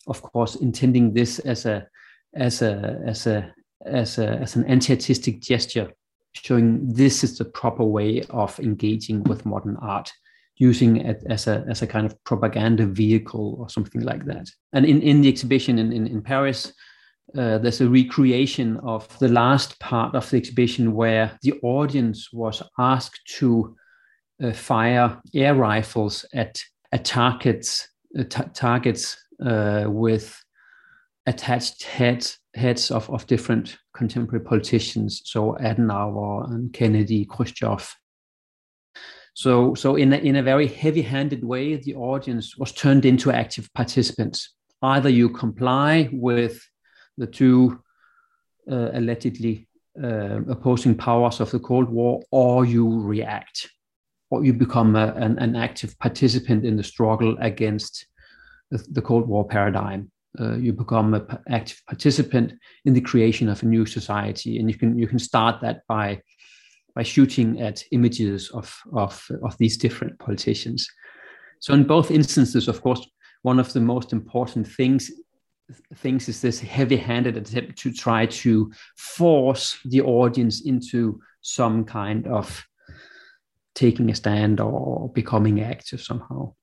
of 0.07 0.21
course, 0.21 0.55
intending 0.55 1.13
this 1.13 1.39
as 1.39 1.65
a 1.65 1.87
as 2.35 2.61
a 2.61 3.01
as 3.05 3.27
a 3.27 3.53
as 3.85 4.17
a 4.17 4.27
as 4.27 4.55
an 4.55 4.65
anti-artistic 4.65 5.41
gesture, 5.41 5.91
showing 6.33 6.93
this 6.93 7.23
is 7.23 7.37
the 7.37 7.45
proper 7.45 7.83
way 7.83 8.23
of 8.29 8.59
engaging 8.59 9.23
with 9.23 9.45
modern 9.45 9.77
art, 9.77 10.11
using 10.57 10.97
it 10.97 11.23
as 11.29 11.47
a 11.47 11.65
as 11.69 11.81
a 11.81 11.87
kind 11.87 12.05
of 12.05 12.23
propaganda 12.23 12.85
vehicle 12.85 13.55
or 13.59 13.69
something 13.69 14.01
like 14.01 14.25
that. 14.25 14.49
And 14.73 14.85
in, 14.85 15.01
in 15.01 15.21
the 15.21 15.29
exhibition 15.29 15.79
in, 15.79 15.91
in, 15.91 16.07
in 16.07 16.21
Paris, 16.21 16.73
uh, 17.37 17.57
there's 17.57 17.81
a 17.81 17.89
recreation 17.89 18.77
of 18.77 19.07
the 19.19 19.29
last 19.29 19.79
part 19.79 20.15
of 20.15 20.29
the 20.29 20.37
exhibition 20.37 20.93
where 20.93 21.37
the 21.41 21.53
audience 21.63 22.31
was 22.31 22.61
asked 22.77 23.19
to 23.37 23.75
uh, 24.43 24.51
fire 24.51 25.19
air 25.33 25.55
rifles 25.55 26.25
at, 26.33 26.61
at 26.91 27.05
targets 27.05 27.87
uh, 28.19 28.23
t- 28.23 28.43
targets 28.53 29.17
uh, 29.45 29.85
with 29.87 30.43
attached 31.25 31.83
heads 31.83 32.39
heads 32.55 32.91
of, 32.91 33.09
of 33.09 33.25
different 33.27 33.77
contemporary 33.95 34.43
politicians, 34.43 35.21
so 35.25 35.57
Adenauer 35.59 36.51
and 36.51 36.71
Kennedy, 36.71 37.25
Khrushchev. 37.25 37.95
So, 39.33 39.73
so 39.73 39.95
in 39.95 40.13
a, 40.13 40.17
in 40.17 40.35
a 40.35 40.43
very 40.43 40.67
heavy-handed 40.67 41.43
way, 41.43 41.75
the 41.75 41.95
audience 41.95 42.55
was 42.55 42.71
turned 42.71 43.05
into 43.05 43.31
active 43.31 43.73
participants. 43.73 44.53
Either 44.81 45.09
you 45.09 45.29
comply 45.29 46.09
with 46.11 46.61
the 47.17 47.25
two 47.25 47.81
uh, 48.71 48.91
allegedly 48.93 49.67
uh, 50.01 50.41
opposing 50.47 50.95
powers 50.95 51.39
of 51.39 51.49
the 51.51 51.59
Cold 51.59 51.89
War, 51.89 52.21
or 52.31 52.65
you 52.65 53.01
react, 53.01 53.69
or 54.29 54.45
you 54.45 54.53
become 54.53 54.95
a, 54.95 55.13
an, 55.13 55.37
an, 55.39 55.55
active 55.55 55.97
participant 55.99 56.65
in 56.65 56.75
the 56.75 56.83
struggle 56.83 57.35
against 57.39 58.07
the, 58.71 58.83
the 58.91 59.01
Cold 59.01 59.27
War 59.27 59.47
paradigm. 59.47 60.11
Uh, 60.39 60.55
you 60.57 60.73
become 60.73 61.13
an 61.13 61.39
active 61.49 61.81
participant 61.87 62.53
in 62.85 62.93
the 62.93 63.01
creation 63.01 63.49
of 63.49 63.61
a 63.61 63.65
new 63.65 63.85
society, 63.85 64.59
and 64.59 64.69
you 64.69 64.77
can 64.77 64.97
you 64.97 65.07
can 65.07 65.19
start 65.19 65.61
that 65.61 65.81
by 65.87 66.19
by 66.95 67.03
shooting 67.03 67.61
at 67.61 67.83
images 67.91 68.49
of 68.49 68.75
of 68.93 69.25
of 69.43 69.57
these 69.57 69.77
different 69.77 70.17
politicians. 70.19 70.89
So 71.59 71.73
in 71.73 71.83
both 71.83 72.11
instances, 72.11 72.67
of 72.67 72.81
course, 72.81 73.07
one 73.43 73.59
of 73.59 73.71
the 73.73 73.79
most 73.79 74.11
important 74.11 74.67
things 74.67 75.11
things 75.95 76.27
is 76.27 76.41
this 76.41 76.59
heavy-handed 76.59 77.37
attempt 77.37 77.77
to 77.77 77.91
try 77.91 78.25
to 78.25 78.71
force 78.97 79.79
the 79.85 80.01
audience 80.01 80.61
into 80.65 81.19
some 81.41 81.85
kind 81.85 82.27
of 82.27 82.65
taking 83.75 84.09
a 84.09 84.15
stand 84.15 84.59
or 84.59 85.11
becoming 85.13 85.61
active 85.61 86.01
somehow. 86.01 86.53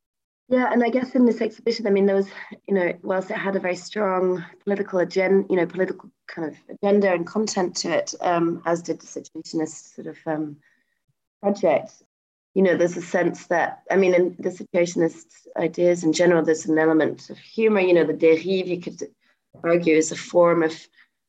Yeah, 0.51 0.73
and 0.73 0.83
I 0.83 0.89
guess 0.89 1.15
in 1.15 1.27
this 1.27 1.41
exhibition, 1.41 1.87
I 1.87 1.91
mean, 1.91 2.07
there 2.07 2.17
was, 2.17 2.27
you 2.67 2.75
know, 2.75 2.93
whilst 3.03 3.31
it 3.31 3.37
had 3.37 3.55
a 3.55 3.61
very 3.61 3.77
strong 3.77 4.45
political 4.65 4.99
agenda, 4.99 5.47
you 5.49 5.55
know, 5.55 5.65
political 5.65 6.11
kind 6.27 6.49
of 6.49 6.57
agenda 6.69 7.13
and 7.13 7.25
content 7.25 7.77
to 7.77 7.91
it, 7.91 8.15
um, 8.21 8.61
as 8.67 8.83
did 8.83 9.01
the 9.01 9.07
Situationist 9.07 9.95
sort 9.95 10.09
of 10.09 10.19
um, 10.27 10.57
project, 11.41 12.03
you 12.55 12.63
know, 12.63 12.77
there's 12.77 12.97
a 12.97 13.03
sense 13.03 13.47
that, 13.47 13.85
I 13.93 13.97
mean, 13.97 14.13
in 14.13 14.35
the 14.41 14.51
Situationist 14.51 15.27
ideas 15.57 16.03
in 16.03 16.13
general, 16.13 16.43
there's 16.43 16.67
an 16.67 16.81
element 16.81 17.31
of 17.31 17.39
humor, 17.39 17.79
you 17.79 17.95
know, 17.95 18.05
the 18.05 18.13
dérive, 18.13 18.67
you 18.67 18.81
could 18.81 19.01
argue, 19.63 19.95
is 19.95 20.11
a 20.11 20.17
form 20.17 20.65
of 20.65 20.75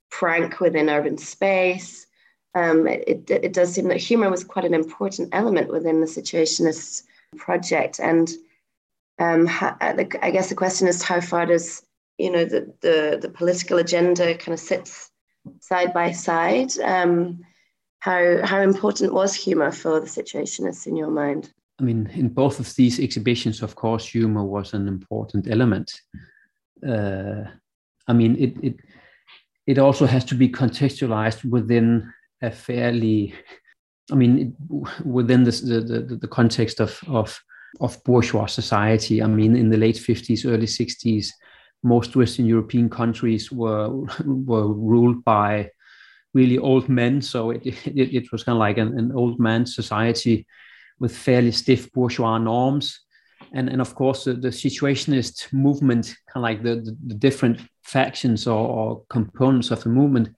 prank 0.09 0.59
within 0.59 0.89
urban 0.89 1.19
space. 1.19 2.07
Um, 2.55 2.87
it, 2.87 3.03
it, 3.07 3.29
it 3.29 3.53
does 3.53 3.71
seem 3.71 3.87
that 3.89 3.97
humor 3.97 4.31
was 4.31 4.43
quite 4.43 4.65
an 4.65 4.73
important 4.73 5.29
element 5.31 5.69
within 5.69 6.01
the 6.01 6.07
Situationist 6.07 7.03
project. 7.37 7.99
And 7.99 8.27
um, 9.19 9.47
I 9.49 10.31
guess 10.31 10.49
the 10.49 10.55
question 10.55 10.87
is 10.87 11.03
how 11.03 11.21
far 11.21 11.45
does 11.45 11.83
you 12.17 12.31
know 12.31 12.45
the 12.45 12.73
the, 12.81 13.19
the 13.21 13.29
political 13.29 13.77
agenda 13.77 14.35
kind 14.35 14.53
of 14.53 14.59
sits 14.59 15.11
side 15.59 15.93
by 15.93 16.11
side. 16.11 16.77
Um, 16.79 17.41
how 17.99 18.45
how 18.45 18.61
important 18.61 19.13
was 19.13 19.35
humor 19.35 19.71
for 19.71 19.99
the 19.99 20.07
situationists 20.07 20.87
in 20.87 20.95
your 20.95 21.11
mind? 21.11 21.53
I 21.79 21.83
mean, 21.83 22.09
in 22.13 22.29
both 22.29 22.59
of 22.59 22.75
these 22.75 22.99
exhibitions, 22.99 23.61
of 23.61 23.75
course, 23.75 24.05
humor 24.07 24.43
was 24.43 24.73
an 24.73 24.87
important 24.87 25.47
element. 25.49 25.91
Uh, 26.87 27.43
I 28.07 28.13
mean, 28.13 28.35
it 28.37 28.55
it 28.61 28.75
it 29.67 29.77
also 29.77 30.05
has 30.05 30.25
to 30.25 30.35
be 30.35 30.49
contextualized 30.49 31.45
within 31.45 32.11
a 32.41 32.51
fairly, 32.51 33.33
I 34.11 34.15
mean, 34.15 34.39
it, 34.39 35.05
within 35.05 35.43
the, 35.43 35.51
the 35.51 36.17
the 36.21 36.27
context 36.27 36.79
of 36.79 36.99
of 37.07 37.39
of 37.79 38.03
bourgeois 38.03 38.47
society. 38.47 39.21
I 39.21 39.27
mean, 39.27 39.55
in 39.55 39.69
the 39.69 39.77
late 39.77 39.95
50s, 39.95 40.45
early 40.45 40.67
60s, 40.67 41.29
most 41.83 42.15
Western 42.15 42.45
European 42.45 42.89
countries 42.89 43.51
were 43.51 43.89
were 44.25 44.67
ruled 44.67 45.23
by 45.23 45.69
really 46.33 46.57
old 46.57 46.89
men. 46.89 47.21
So 47.21 47.51
it, 47.51 47.65
it, 47.65 48.13
it 48.13 48.31
was 48.31 48.43
kind 48.43 48.55
of 48.55 48.59
like 48.59 48.77
an, 48.77 48.97
an, 48.97 49.11
old 49.13 49.39
man 49.39 49.65
society 49.65 50.45
with 50.99 51.15
fairly 51.15 51.51
stiff 51.51 51.91
bourgeois 51.91 52.37
norms. 52.37 52.99
And, 53.53 53.67
and 53.69 53.81
of 53.81 53.95
course, 53.95 54.25
the, 54.25 54.33
the 54.33 54.49
situationist 54.49 55.51
movement, 55.51 56.15
kind 56.31 56.37
of 56.37 56.41
like 56.43 56.63
the, 56.63 56.75
the, 56.75 56.97
the 57.07 57.15
different 57.15 57.59
factions 57.83 58.47
or, 58.47 58.67
or, 58.67 59.03
components 59.09 59.71
of 59.71 59.83
the 59.83 59.89
movement, 59.89 60.29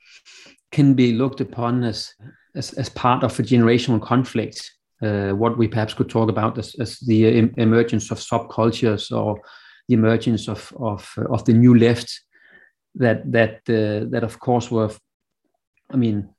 can 0.72 0.96
be 0.96 1.14
looked 1.14 1.42
upon 1.42 1.84
as, 1.84 2.14
as, 2.56 2.74
as 2.74 2.90
part 2.90 3.24
of 3.24 3.38
a 3.40 3.44
generational 3.44 4.02
conflict 4.02 4.72
uh, 5.04 5.32
what 5.32 5.58
we 5.58 5.68
perhaps 5.68 5.94
could 5.94 6.10
talk 6.10 6.30
about 6.30 6.58
as, 6.58 6.76
as 6.80 7.00
the 7.00 7.26
em- 7.26 7.54
emergence 7.58 8.12
of 8.12 8.20
subcultures 8.20 9.12
or 9.12 9.42
the 9.88 9.96
emergence 9.96 10.48
of 10.48 10.72
of, 10.80 11.14
of 11.30 11.44
the 11.46 11.54
new 11.54 11.76
left 11.78 12.22
that 12.96 13.30
that 13.32 13.56
uh, 13.70 14.10
that 14.10 14.24
of 14.24 14.40
course 14.40 14.72
were 14.72 14.92
I 15.92 15.98
mean 15.98 16.30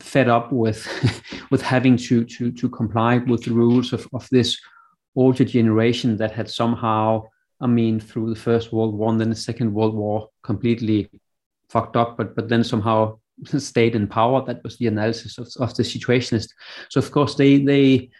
fed 0.00 0.28
up 0.28 0.52
with 0.52 0.86
with 1.50 1.62
having 1.62 1.96
to 1.96 2.24
to 2.24 2.50
to 2.52 2.68
comply 2.68 3.18
with 3.18 3.44
the 3.44 3.52
rules 3.52 3.92
of, 3.92 4.08
of 4.12 4.28
this 4.30 4.58
older 5.16 5.44
generation 5.44 6.16
that 6.16 6.32
had 6.32 6.48
somehow 6.48 7.24
I 7.60 7.66
mean 7.66 8.00
through 8.00 8.30
the 8.32 8.40
first 8.40 8.72
world 8.72 8.94
war 8.94 9.10
and 9.10 9.20
then 9.20 9.30
the 9.30 9.36
second 9.36 9.72
world 9.74 9.94
war 9.94 10.30
completely 10.42 11.10
fucked 11.68 11.96
up 11.96 12.16
but 12.16 12.34
but 12.34 12.48
then 12.48 12.64
somehow 12.64 13.18
stayed 13.58 13.94
in 13.94 14.06
power. 14.06 14.44
That 14.44 14.62
was 14.62 14.78
the 14.78 14.86
analysis 14.86 15.38
of, 15.38 15.48
of 15.60 15.74
the 15.74 15.82
situationist. 15.82 16.48
So 16.90 16.98
of 16.98 17.10
course 17.10 17.34
they 17.34 17.58
they 17.58 18.10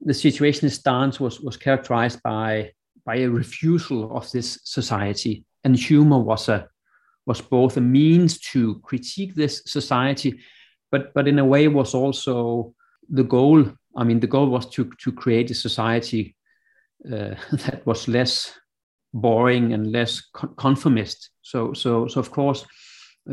the 0.00 0.12
situationist 0.12 0.72
stance 0.72 1.20
was 1.20 1.40
was 1.40 1.56
characterized 1.56 2.22
by 2.22 2.72
by 3.04 3.16
a 3.16 3.30
refusal 3.30 4.16
of 4.16 4.30
this 4.32 4.58
society, 4.64 5.44
and 5.64 5.76
humor 5.76 6.18
was 6.18 6.48
a 6.48 6.68
was 7.26 7.40
both 7.40 7.76
a 7.76 7.80
means 7.80 8.38
to 8.38 8.78
critique 8.80 9.34
this 9.34 9.62
society, 9.66 10.40
but 10.90 11.12
but 11.14 11.28
in 11.28 11.38
a 11.38 11.44
way 11.44 11.68
was 11.68 11.94
also 11.94 12.74
the 13.08 13.24
goal. 13.24 13.64
I 13.96 14.04
mean, 14.04 14.20
the 14.20 14.26
goal 14.26 14.48
was 14.48 14.66
to 14.70 14.90
to 14.98 15.12
create 15.12 15.50
a 15.50 15.54
society 15.54 16.36
uh, 17.06 17.34
that 17.52 17.82
was 17.86 18.08
less 18.08 18.52
boring 19.14 19.72
and 19.72 19.92
less 19.92 20.22
conformist. 20.56 21.30
So 21.42 21.72
so 21.72 22.06
so 22.08 22.20
of 22.20 22.30
course 22.30 22.66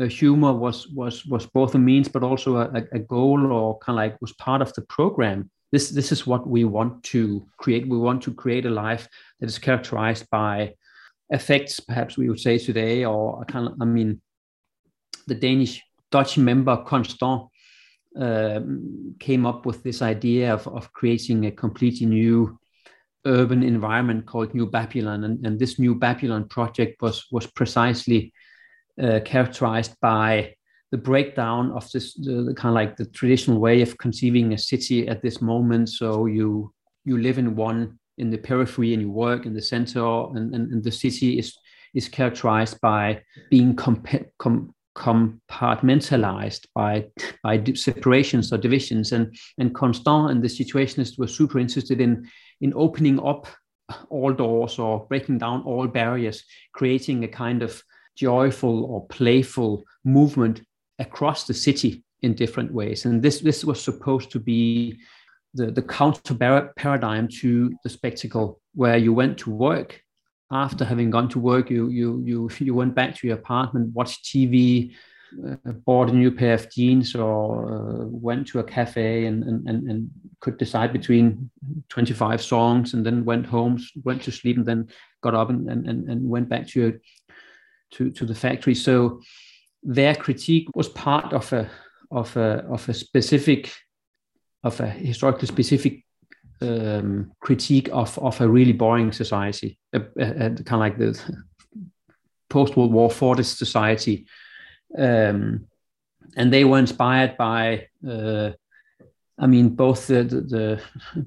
uh, 0.00 0.04
humor 0.06 0.52
was 0.52 0.88
was 0.88 1.24
was 1.26 1.46
both 1.46 1.74
a 1.74 1.78
means 1.78 2.08
but 2.08 2.22
also 2.22 2.56
a, 2.56 2.82
a 2.92 2.98
goal 2.98 3.52
or 3.52 3.78
kind 3.78 3.98
of 3.98 4.02
like 4.02 4.20
was 4.20 4.32
part 4.34 4.62
of 4.62 4.72
the 4.74 4.82
program. 4.82 5.50
This 5.72 5.90
this 5.90 6.12
is 6.12 6.26
what 6.26 6.46
we 6.46 6.64
want 6.64 7.02
to 7.04 7.46
create. 7.58 7.88
We 7.88 7.98
want 7.98 8.22
to 8.22 8.34
create 8.34 8.66
a 8.66 8.70
life 8.70 9.08
that 9.40 9.46
is 9.46 9.58
characterized 9.58 10.28
by 10.30 10.74
effects 11.30 11.80
perhaps 11.80 12.18
we 12.18 12.28
would 12.28 12.38
say 12.38 12.58
today 12.58 13.04
or 13.04 13.44
kind 13.46 13.66
of 13.66 13.74
i 13.80 13.84
mean 13.84 14.20
the 15.26 15.34
danish 15.34 15.82
dutch 16.10 16.36
member 16.36 16.76
constant 16.84 17.48
um, 18.16 19.16
came 19.18 19.44
up 19.44 19.66
with 19.66 19.82
this 19.82 20.02
idea 20.02 20.54
of, 20.54 20.68
of 20.68 20.92
creating 20.92 21.46
a 21.46 21.50
completely 21.50 22.06
new 22.06 22.58
urban 23.26 23.62
environment 23.62 24.26
called 24.26 24.54
new 24.54 24.66
babylon. 24.66 25.24
And, 25.24 25.44
and 25.44 25.58
this 25.58 25.78
new 25.78 25.94
babylon 25.94 26.46
project 26.48 27.02
was 27.02 27.24
was 27.32 27.46
precisely 27.46 28.32
uh, 29.02 29.20
characterized 29.24 29.94
by 30.00 30.54
the 30.90 30.98
breakdown 30.98 31.72
of 31.72 31.90
this 31.90 32.14
the, 32.14 32.42
the, 32.42 32.54
kind 32.54 32.70
of 32.70 32.74
like 32.74 32.96
the 32.96 33.06
traditional 33.06 33.58
way 33.58 33.82
of 33.82 33.98
conceiving 33.98 34.52
a 34.52 34.58
city 34.58 35.08
at 35.08 35.22
this 35.22 35.42
moment. 35.42 35.88
So 35.88 36.26
you 36.26 36.72
you 37.04 37.18
live 37.18 37.38
in 37.38 37.56
one 37.56 37.98
in 38.18 38.30
the 38.30 38.38
periphery 38.38 38.92
and 38.92 39.02
you 39.02 39.10
work 39.10 39.44
in 39.44 39.54
the 39.54 39.62
center 39.62 40.04
and, 40.04 40.54
and, 40.54 40.72
and 40.72 40.84
the 40.84 40.92
city 40.92 41.38
is 41.38 41.56
is 41.94 42.08
characterized 42.08 42.80
by 42.80 43.22
being 43.50 43.74
com- 43.74 44.04
compartmentalized 44.96 46.66
by 46.74 47.06
by 47.42 47.62
separations 47.74 48.52
or 48.52 48.58
divisions. 48.58 49.12
And 49.12 49.36
and 49.58 49.74
constant 49.74 50.30
and 50.30 50.42
the 50.42 50.48
situationists 50.48 51.18
were 51.18 51.26
super 51.26 51.58
interested 51.58 52.00
in 52.00 52.28
in 52.60 52.72
opening 52.76 53.18
up 53.18 53.48
all 54.08 54.32
doors 54.32 54.78
or 54.78 55.06
breaking 55.08 55.38
down 55.38 55.62
all 55.62 55.86
barriers, 55.86 56.44
creating 56.72 57.24
a 57.24 57.28
kind 57.28 57.62
of 57.62 57.82
joyful 58.16 58.84
or 58.84 59.06
playful 59.06 59.84
movement 60.04 60.62
across 60.98 61.46
the 61.46 61.54
city 61.54 62.02
in 62.22 62.34
different 62.34 62.72
ways. 62.72 63.04
And 63.04 63.22
this, 63.22 63.40
this 63.40 63.64
was 63.64 63.82
supposed 63.82 64.30
to 64.32 64.40
be 64.40 64.98
the, 65.52 65.70
the 65.70 65.82
counter 65.82 66.34
paradigm 66.76 67.28
to 67.40 67.72
the 67.82 67.88
spectacle 67.88 68.60
where 68.74 68.96
you 68.96 69.12
went 69.12 69.38
to 69.38 69.50
work. 69.50 70.00
After 70.50 70.84
having 70.84 71.10
gone 71.10 71.28
to 71.30 71.38
work, 71.38 71.70
you, 71.70 71.88
you, 71.88 72.22
you, 72.24 72.50
you 72.58 72.74
went 72.74 72.94
back 72.94 73.16
to 73.16 73.26
your 73.26 73.36
apartment, 73.36 73.94
watched 73.94 74.24
TV, 74.24 74.94
uh, 75.46 75.72
bought 75.84 76.10
a 76.10 76.12
new 76.12 76.30
pair 76.30 76.54
of 76.54 76.70
jeans 76.70 77.14
or 77.14 77.72
uh, 77.72 78.06
went 78.06 78.46
to 78.48 78.60
a 78.60 78.64
cafe 78.64 79.26
and, 79.26 79.42
and, 79.42 79.66
and 79.66 80.10
could 80.40 80.58
decide 80.58 80.92
between 80.92 81.50
25 81.88 82.40
songs 82.40 82.94
and 82.94 83.04
then 83.04 83.24
went 83.24 83.46
home, 83.46 83.78
went 84.04 84.22
to 84.22 84.30
sleep 84.30 84.56
and 84.56 84.66
then 84.66 84.86
got 85.22 85.34
up 85.34 85.50
and, 85.50 85.68
and, 85.68 85.86
and 85.86 86.28
went 86.28 86.48
back 86.48 86.68
to, 86.68 86.80
your, 86.80 86.92
to, 87.94 88.10
to 88.10 88.24
the 88.24 88.34
factory. 88.34 88.74
So 88.74 89.20
their 89.82 90.14
critique 90.14 90.68
was 90.74 90.88
part 90.88 91.32
of 91.32 91.52
a, 91.52 91.70
of 92.10 92.36
a, 92.36 92.64
of 92.68 92.88
a 92.88 92.94
specific, 92.94 93.72
of 94.62 94.80
a 94.80 94.88
historically 94.88 95.48
specific 95.48 96.04
um, 96.60 97.32
critique 97.40 97.88
of, 97.92 98.18
of 98.18 98.40
a 98.40 98.48
really 98.48 98.72
boring 98.72 99.12
society, 99.12 99.78
a, 99.92 100.00
a, 100.18 100.46
a 100.46 100.50
kind 100.50 100.72
of 100.72 100.80
like 100.80 100.98
the 100.98 101.20
post-World 102.48 102.92
War 102.92 103.10
Fordist 103.10 103.56
society 103.56 104.26
um, 104.96 105.66
and 106.36 106.52
they 106.52 106.64
were 106.64 106.78
inspired 106.78 107.36
by 107.36 107.88
uh, 108.06 108.52
I 109.38 109.46
mean 109.46 109.70
both 109.70 110.06
the 110.06 110.24
the, 110.24 110.44
the 110.46 110.80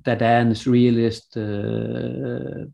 Dada 0.03 0.25
and 0.25 0.53
surrealist 0.53 1.36
uh, 1.36 2.62
uh, 2.62 2.65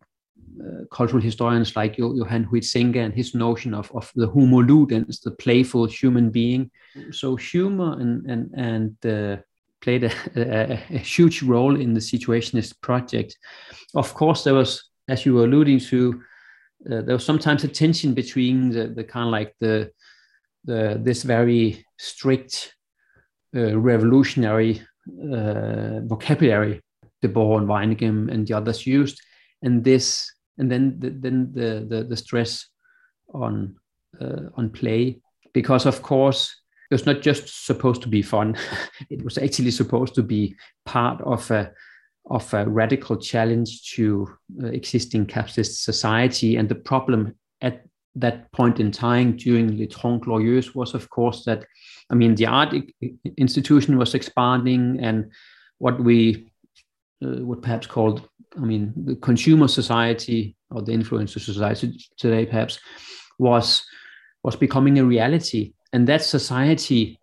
cultural 0.91 1.21
historians 1.21 1.75
like 1.75 1.97
Johan 1.97 2.45
Huizinga 2.45 3.03
and 3.03 3.13
his 3.13 3.33
notion 3.33 3.73
of, 3.73 3.91
of 3.93 4.11
the 4.15 4.27
homo 4.27 4.61
ludens, 4.61 5.21
the 5.21 5.31
playful 5.31 5.85
human 5.85 6.29
being. 6.29 6.71
So 7.11 7.35
humor 7.35 7.97
and 7.99 8.25
and 8.25 8.51
and 8.55 9.05
uh, 9.05 9.41
played 9.81 10.03
a, 10.05 10.11
a, 10.35 10.73
a, 10.95 10.97
huge 10.97 11.43
role 11.43 11.75
in 11.79 11.93
the 11.93 11.99
Situationist 11.99 12.79
project. 12.81 13.37
Of 13.95 14.13
course, 14.13 14.43
there 14.43 14.53
was, 14.53 14.89
as 15.09 15.25
you 15.25 15.33
were 15.33 15.43
alluding 15.43 15.79
to, 15.79 16.21
uh, 16.89 17.01
there 17.01 17.15
was 17.15 17.25
sometimes 17.25 17.65
a 17.65 17.67
tension 17.67 18.13
between 18.13 18.69
the, 18.69 18.87
the 18.87 19.03
kind 19.03 19.27
of 19.27 19.31
like 19.31 19.53
the 19.59 19.91
the, 20.65 20.97
this 21.01 21.23
very 21.23 21.85
strict 21.97 22.73
uh, 23.55 23.77
revolutionary 23.77 24.81
uh, 25.21 25.99
vocabulary 26.05 26.81
Debord 27.21 27.59
and 27.59 27.67
Vaneigem 27.67 28.31
and 28.31 28.47
the 28.47 28.53
others 28.53 28.87
used, 28.87 29.21
and 29.61 29.83
this, 29.83 30.32
and 30.57 30.71
then 30.71 30.99
the, 30.99 31.09
then 31.09 31.51
the, 31.53 31.85
the, 31.87 32.03
the 32.03 32.17
stress 32.17 32.67
on 33.33 33.75
uh, 34.21 34.49
on 34.55 34.69
play, 34.69 35.19
because 35.53 35.85
of 35.85 36.01
course 36.01 36.55
it 36.91 36.93
was 36.93 37.05
not 37.05 37.21
just 37.21 37.65
supposed 37.65 38.01
to 38.03 38.07
be 38.07 38.21
fun; 38.21 38.55
it 39.09 39.23
was 39.23 39.37
actually 39.37 39.71
supposed 39.71 40.15
to 40.15 40.23
be 40.23 40.55
part 40.85 41.21
of 41.21 41.49
a 41.51 41.71
of 42.29 42.53
a 42.53 42.65
radical 42.67 43.17
challenge 43.17 43.91
to 43.91 44.27
uh, 44.63 44.67
existing 44.67 45.25
capitalist 45.25 45.83
society. 45.83 46.55
And 46.55 46.69
the 46.69 46.75
problem 46.75 47.35
at 47.61 47.83
that 48.15 48.51
point 48.51 48.79
in 48.79 48.91
time 48.91 49.35
during 49.35 49.77
Les 49.77 49.87
Trente 49.87 50.23
Glorieuses 50.23 50.75
was, 50.75 50.93
of 50.93 51.09
course, 51.09 51.43
that 51.45 51.65
I 52.09 52.15
mean 52.15 52.35
the 52.35 52.45
art 52.45 52.75
institution 53.37 53.97
was 53.97 54.13
expanding, 54.13 54.99
and 55.01 55.31
what 55.79 55.99
we 55.99 56.51
uh, 57.23 57.43
would 57.43 57.61
perhaps 57.61 57.87
call, 57.87 58.19
I 58.57 58.65
mean, 58.65 58.93
the 58.95 59.15
consumer 59.15 59.67
society 59.67 60.55
or 60.69 60.81
the 60.81 60.91
influencer 60.91 61.39
society 61.39 61.97
today, 62.17 62.45
perhaps, 62.45 62.79
was 63.39 63.85
was 64.43 64.55
becoming 64.55 64.99
a 64.99 65.05
reality, 65.05 65.73
and 65.93 66.07
that 66.07 66.23
society 66.23 67.19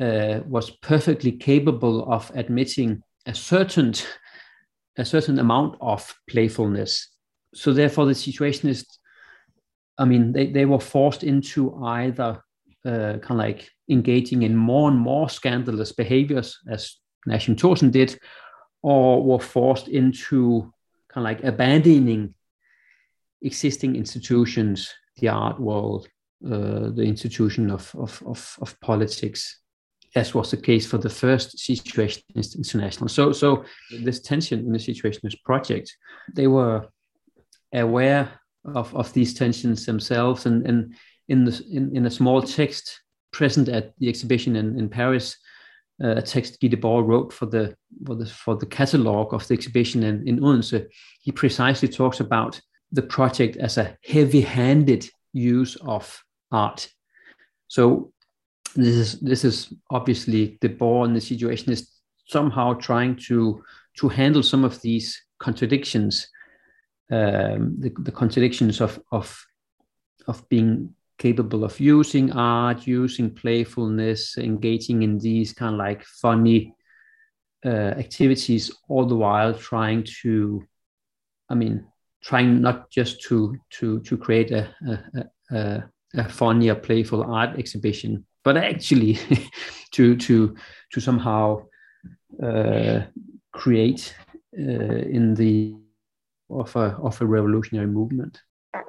uh, 0.00 0.40
was 0.46 0.70
perfectly 0.70 1.32
capable 1.32 2.12
of 2.12 2.30
admitting 2.34 3.02
a 3.26 3.34
certain 3.34 3.94
a 4.98 5.04
certain 5.04 5.38
amount 5.38 5.76
of 5.80 6.14
playfulness. 6.28 7.08
So 7.54 7.72
therefore, 7.72 8.06
the 8.06 8.14
situation 8.14 8.68
is 8.68 8.86
I 9.98 10.04
mean, 10.04 10.32
they, 10.32 10.46
they 10.46 10.66
were 10.66 10.80
forced 10.80 11.24
into 11.24 11.74
either 11.82 12.42
uh, 12.84 13.18
kind 13.18 13.30
of 13.30 13.36
like 13.38 13.70
engaging 13.88 14.42
in 14.42 14.54
more 14.54 14.90
and 14.90 14.98
more 14.98 15.28
scandalous 15.28 15.92
behaviors, 15.92 16.58
as 16.68 16.96
Nash 17.26 17.48
and 17.48 17.58
Thorsen 17.58 17.90
did, 17.90 18.18
or 18.86 19.20
were 19.20 19.40
forced 19.40 19.88
into 19.88 20.72
kind 21.08 21.16
of 21.16 21.24
like 21.24 21.42
abandoning 21.42 22.32
existing 23.42 23.96
institutions, 23.96 24.94
the 25.16 25.26
art 25.26 25.58
world, 25.58 26.06
uh, 26.46 26.90
the 26.90 27.02
institution 27.02 27.68
of, 27.68 27.92
of, 27.98 28.22
of, 28.24 28.56
of, 28.62 28.80
politics, 28.80 29.58
as 30.14 30.34
was 30.34 30.52
the 30.52 30.56
case 30.56 30.86
for 30.86 30.98
the 30.98 31.10
first 31.10 31.56
Situationist 31.58 32.56
International. 32.56 33.08
So, 33.08 33.32
so 33.32 33.64
this 33.90 34.20
tension 34.20 34.60
in 34.60 34.72
the 34.72 34.78
Situationist 34.78 35.42
project, 35.42 35.96
they 36.32 36.46
were 36.46 36.86
aware 37.72 38.30
of, 38.64 38.94
of 38.94 39.12
these 39.14 39.34
tensions 39.34 39.84
themselves. 39.84 40.46
And, 40.46 40.64
and 40.64 40.94
in, 41.26 41.44
the, 41.44 41.60
in, 41.72 41.96
in 41.96 42.06
a 42.06 42.10
small 42.10 42.40
text 42.40 43.00
present 43.32 43.68
at 43.68 43.98
the 43.98 44.08
exhibition 44.08 44.54
in, 44.54 44.78
in 44.78 44.88
Paris, 44.88 45.36
a 46.00 46.22
text 46.22 46.60
Guy 46.60 46.68
Debord 46.68 47.06
wrote 47.06 47.32
for 47.32 47.46
the, 47.46 47.76
for 48.04 48.14
the, 48.14 48.26
for 48.26 48.56
the 48.56 48.66
catalogue 48.66 49.32
of 49.32 49.46
the 49.46 49.54
exhibition 49.54 50.02
in, 50.02 50.26
in 50.28 50.40
Odense, 50.40 50.86
he 51.20 51.32
precisely 51.32 51.88
talks 51.88 52.20
about 52.20 52.60
the 52.92 53.02
project 53.02 53.56
as 53.56 53.78
a 53.78 53.96
heavy-handed 54.04 55.08
use 55.32 55.76
of 55.76 56.22
art. 56.52 56.88
So 57.68 58.12
this 58.74 58.94
is 58.94 59.20
this 59.20 59.44
is 59.44 59.72
obviously 59.90 60.58
Debord 60.60 61.06
and 61.06 61.16
the 61.16 61.20
situation 61.20 61.72
is 61.72 61.90
somehow 62.28 62.74
trying 62.74 63.16
to 63.28 63.64
to 63.98 64.08
handle 64.08 64.42
some 64.42 64.64
of 64.64 64.80
these 64.82 65.20
contradictions 65.38 66.28
um, 67.10 67.76
the, 67.78 67.92
the 67.98 68.12
contradictions 68.12 68.80
of, 68.80 69.00
of, 69.12 69.44
of 70.26 70.48
being 70.48 70.94
capable 71.18 71.64
of 71.64 71.78
using 71.80 72.32
art, 72.32 72.86
using 72.86 73.34
playfulness, 73.34 74.38
engaging 74.38 75.02
in 75.02 75.18
these 75.18 75.52
kind 75.52 75.74
of 75.74 75.78
like 75.78 76.04
funny 76.04 76.74
uh, 77.64 77.94
activities, 77.98 78.70
all 78.88 79.06
the 79.06 79.16
while 79.16 79.54
trying 79.54 80.04
to, 80.22 80.62
I 81.48 81.54
mean, 81.54 81.86
trying 82.22 82.60
not 82.60 82.90
just 82.90 83.20
to 83.22 83.56
to 83.70 84.00
to 84.00 84.16
create 84.16 84.50
a 84.50 84.68
a, 84.88 85.56
a, 85.56 85.84
a 86.14 86.28
funny 86.28 86.68
or 86.68 86.74
playful 86.74 87.22
art 87.22 87.58
exhibition, 87.58 88.26
but 88.44 88.56
actually 88.56 89.18
to 89.92 90.16
to 90.16 90.56
to 90.92 91.00
somehow 91.00 91.64
uh, 92.42 93.00
create 93.52 94.14
uh, 94.58 94.62
in 94.62 95.34
the 95.34 95.76
of 96.50 96.74
a 96.76 96.96
of 97.02 97.20
a 97.20 97.26
revolutionary 97.26 97.86
movement. 97.88 98.40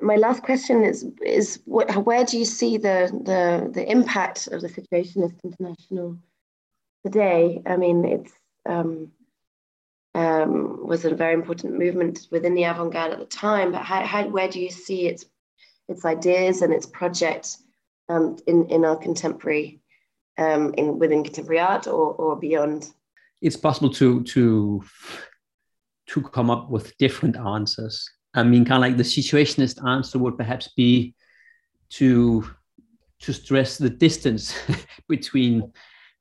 My 0.01 0.15
last 0.15 0.43
question 0.43 0.83
is 0.83 1.05
is 1.21 1.59
what, 1.65 1.95
where 2.05 2.23
do 2.23 2.37
you 2.37 2.45
see 2.45 2.77
the 2.77 3.09
the 3.23 3.69
the 3.71 3.89
impact 3.89 4.47
of 4.47 4.61
the 4.61 4.69
Situationist 4.69 5.35
International 5.43 6.17
today? 7.05 7.61
I 7.65 7.77
mean, 7.77 8.05
it's 8.05 8.31
um, 8.67 9.11
um, 10.13 10.85
was 10.85 11.05
a 11.05 11.13
very 11.13 11.33
important 11.33 11.77
movement 11.77 12.27
within 12.31 12.55
the 12.55 12.63
avant-garde 12.63 13.13
at 13.13 13.19
the 13.19 13.25
time, 13.25 13.71
but 13.71 13.83
how, 13.83 14.03
how, 14.03 14.27
where 14.27 14.47
do 14.47 14.59
you 14.59 14.69
see 14.69 15.07
its 15.07 15.25
its 15.87 16.03
ideas 16.05 16.61
and 16.61 16.73
its 16.73 16.85
project 16.85 17.57
um, 18.09 18.37
in 18.47 18.65
in 18.69 18.83
our 18.83 18.97
contemporary 18.97 19.79
um, 20.37 20.73
in 20.73 20.97
within 20.99 21.23
contemporary 21.23 21.59
art 21.59 21.87
or 21.87 22.13
or 22.13 22.35
beyond? 22.35 22.91
It's 23.41 23.57
possible 23.57 23.91
to 23.91 24.23
to 24.23 24.83
to 26.07 26.21
come 26.21 26.49
up 26.49 26.69
with 26.69 26.97
different 26.97 27.37
answers. 27.37 28.09
I 28.37 28.43
mean, 28.43 28.65
kind 28.65 28.83
of 28.83 28.87
like 28.87 28.97
the 28.97 29.03
situationist 29.03 29.83
answer 29.85 30.19
would 30.19 30.37
perhaps 30.37 30.69
be 30.69 31.15
to 31.89 32.47
to 33.21 33.33
stress 33.33 33.79
the 33.79 33.89
distance 33.89 34.55
between 35.09 35.73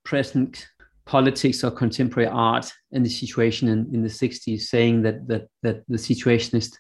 present 0.03 0.67
politics 1.05 1.63
or 1.63 1.71
contemporary 1.71 2.29
art 2.29 2.73
and 2.93 3.05
the 3.05 3.11
situation 3.11 3.69
in, 3.69 3.95
in 3.95 4.03
the 4.03 4.09
60s, 4.09 4.63
saying 4.63 5.03
that 5.03 5.29
that 5.29 5.49
that 5.63 5.85
the 5.89 5.99
situationist 5.99 6.79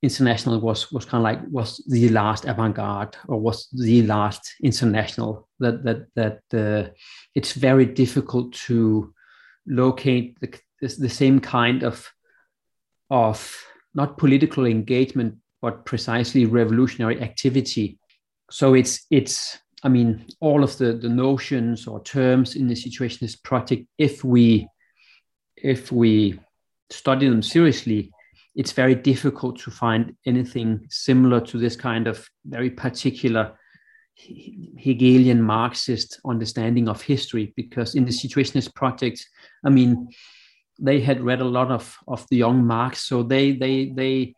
international 0.00 0.60
was 0.60 0.92
was 0.92 1.04
kind 1.04 1.20
of 1.20 1.24
like 1.24 1.40
was 1.50 1.82
the 1.88 2.08
last 2.10 2.44
avant-garde 2.44 3.16
or 3.26 3.40
was 3.40 3.68
the 3.72 4.02
last 4.02 4.54
international 4.62 5.48
that 5.58 5.82
that 5.82 6.06
that 6.14 6.40
uh, 6.54 6.88
it's 7.34 7.52
very 7.52 7.84
difficult 7.84 8.52
to 8.52 9.12
locate 9.66 10.38
the, 10.40 10.56
this, 10.80 10.96
the 10.96 11.08
same 11.08 11.40
kind 11.40 11.82
of 11.82 12.08
of 13.10 13.67
not 13.94 14.18
political 14.18 14.66
engagement 14.66 15.34
but 15.60 15.84
precisely 15.84 16.46
revolutionary 16.46 17.20
activity. 17.20 17.98
So 18.50 18.74
it's 18.74 19.06
it's 19.10 19.58
i 19.84 19.88
mean 19.88 20.26
all 20.40 20.64
of 20.64 20.76
the 20.78 20.92
the 20.94 21.08
notions 21.08 21.86
or 21.86 22.02
terms 22.02 22.56
in 22.56 22.66
the 22.66 22.74
situationist 22.74 23.42
project 23.44 23.86
if 23.96 24.24
we 24.24 24.66
if 25.56 25.92
we 25.92 26.40
study 26.90 27.28
them 27.28 27.42
seriously 27.42 28.10
it's 28.56 28.72
very 28.72 28.96
difficult 28.96 29.56
to 29.60 29.70
find 29.70 30.16
anything 30.26 30.84
similar 30.90 31.40
to 31.40 31.58
this 31.58 31.76
kind 31.76 32.08
of 32.08 32.28
very 32.44 32.70
particular 32.70 33.56
Hegelian 34.16 35.40
Marxist 35.40 36.20
understanding 36.26 36.88
of 36.88 37.00
history, 37.00 37.52
because 37.54 37.94
in 37.94 38.04
the 38.04 38.10
Situationist 38.10 38.74
project, 38.74 39.24
I 39.64 39.70
mean, 39.70 40.08
they 40.78 41.00
had 41.00 41.20
read 41.20 41.40
a 41.40 41.44
lot 41.44 41.70
of, 41.70 41.96
of 42.06 42.26
the 42.30 42.36
young 42.36 42.64
Marx, 42.64 43.02
so 43.02 43.22
they 43.22 43.52
they 43.52 43.90
they 43.90 44.34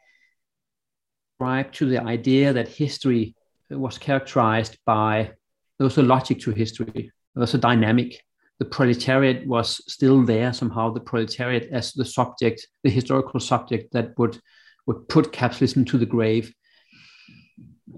subscribed 1.32 1.74
to 1.76 1.86
the 1.86 2.02
idea 2.02 2.52
that 2.52 2.68
history 2.68 3.34
was 3.70 3.98
characterized 3.98 4.78
by 4.84 5.30
there 5.78 5.84
was 5.84 5.98
a 5.98 6.02
logic 6.02 6.40
to 6.40 6.50
history, 6.50 7.12
there 7.34 7.40
was 7.40 7.54
a 7.54 7.58
dynamic. 7.58 8.22
The 8.58 8.66
proletariat 8.66 9.46
was 9.46 9.80
still 9.90 10.22
there 10.22 10.52
somehow. 10.52 10.92
The 10.92 11.00
proletariat 11.00 11.70
as 11.72 11.94
the 11.94 12.04
subject, 12.04 12.66
the 12.82 12.90
historical 12.90 13.40
subject 13.40 13.92
that 13.92 14.18
would 14.18 14.38
would 14.86 15.08
put 15.08 15.32
capitalism 15.32 15.84
to 15.86 15.98
the 15.98 16.06
grave 16.06 16.52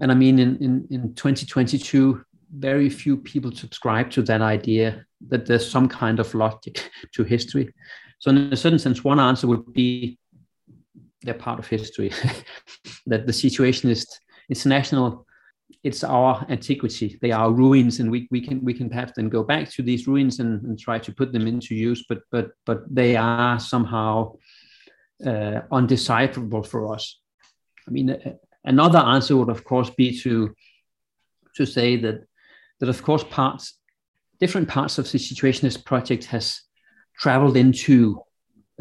and 0.01 0.11
I 0.11 0.15
mean, 0.15 0.39
in, 0.39 0.57
in, 0.57 0.87
in 0.89 1.13
2022, 1.13 2.23
very 2.55 2.89
few 2.89 3.17
people 3.17 3.51
subscribe 3.51 4.09
to 4.11 4.21
that 4.23 4.41
idea 4.41 5.05
that 5.27 5.45
there's 5.45 5.69
some 5.69 5.87
kind 5.87 6.19
of 6.19 6.33
logic 6.33 6.89
to 7.13 7.23
history. 7.23 7.73
So, 8.23 8.31
in 8.31 8.53
a 8.53 8.55
certain 8.55 8.79
sense, 8.79 9.03
one 9.03 9.19
answer 9.19 9.47
would 9.47 9.73
be 9.73 10.17
they're 11.23 11.33
part 11.33 11.59
of 11.59 11.67
history, 11.67 12.09
that 13.05 13.27
the 13.27 13.33
situationist 13.33 14.07
international 14.49 15.27
it's 15.83 16.05
our 16.05 16.45
antiquity. 16.47 17.19
They 17.21 17.31
are 17.31 17.51
ruins 17.51 17.99
and 17.99 18.09
we, 18.09 18.29
we 18.31 18.39
can 18.39 18.63
we 18.63 18.73
can 18.73 18.87
perhaps 18.89 19.11
then 19.17 19.27
go 19.27 19.43
back 19.43 19.69
to 19.71 19.81
these 19.81 20.07
ruins 20.07 20.39
and, 20.39 20.63
and 20.63 20.79
try 20.79 20.99
to 20.99 21.11
put 21.11 21.33
them 21.33 21.47
into 21.47 21.75
use 21.75 22.05
but 22.07 22.19
but 22.31 22.51
but 22.65 22.79
they 22.89 23.17
are 23.17 23.59
somehow 23.59 24.35
uh, 25.25 25.59
undecipherable 25.73 26.65
for 26.65 26.93
us. 26.93 27.19
I 27.85 27.91
mean 27.91 28.17
Another 28.63 28.99
answer 28.99 29.35
would, 29.35 29.49
of 29.49 29.65
course, 29.65 29.89
be 29.89 30.17
to 30.21 30.55
to 31.57 31.65
say 31.65 31.97
that 31.97 32.23
that 32.79 32.87
of 32.87 33.03
course 33.03 33.25
parts 33.25 33.77
different 34.39 34.69
parts 34.69 34.97
of 34.97 35.11
the 35.11 35.17
situationist 35.17 35.83
project 35.83 36.23
has 36.23 36.61
traveled 37.17 37.57
into 37.57 38.21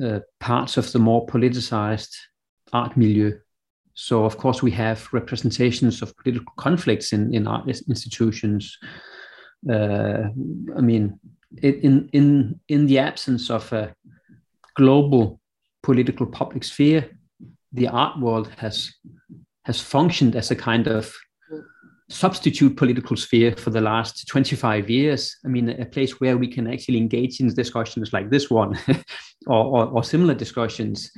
uh, 0.02 0.20
parts 0.40 0.76
of 0.76 0.90
the 0.92 0.98
more 0.98 1.26
politicized 1.26 2.14
art 2.72 2.96
milieu. 2.96 3.32
So 3.94 4.24
of 4.24 4.38
course 4.38 4.62
we 4.62 4.70
have 4.72 5.08
representations 5.12 6.02
of 6.02 6.16
political 6.16 6.52
conflicts 6.56 7.12
in, 7.12 7.34
in 7.34 7.46
art 7.46 7.68
institutions. 7.68 8.78
Uh, 9.70 10.24
I 10.76 10.80
mean, 10.80 11.20
in 11.62 12.08
in 12.12 12.60
in 12.68 12.86
the 12.86 12.98
absence 12.98 13.50
of 13.50 13.72
a 13.72 13.94
global 14.74 15.40
political 15.82 16.26
public 16.26 16.64
sphere, 16.64 17.10
the 17.72 17.88
art 17.88 18.18
world 18.18 18.48
has 18.56 18.94
has 19.64 19.80
functioned 19.80 20.36
as 20.36 20.50
a 20.50 20.56
kind 20.56 20.86
of 20.86 21.14
substitute 22.12 22.76
political 22.76 23.16
sphere 23.16 23.56
for 23.56 23.70
the 23.70 23.80
last 23.80 24.26
25 24.28 24.90
years. 24.90 25.36
I 25.44 25.48
mean, 25.48 25.68
a 25.68 25.86
place 25.86 26.20
where 26.20 26.36
we 26.36 26.46
can 26.46 26.66
actually 26.66 26.98
engage 26.98 27.40
in 27.40 27.52
discussions 27.54 28.12
like 28.12 28.30
this 28.30 28.50
one 28.50 28.78
or, 29.46 29.64
or, 29.64 29.86
or, 29.86 30.04
similar 30.04 30.34
discussions. 30.34 31.10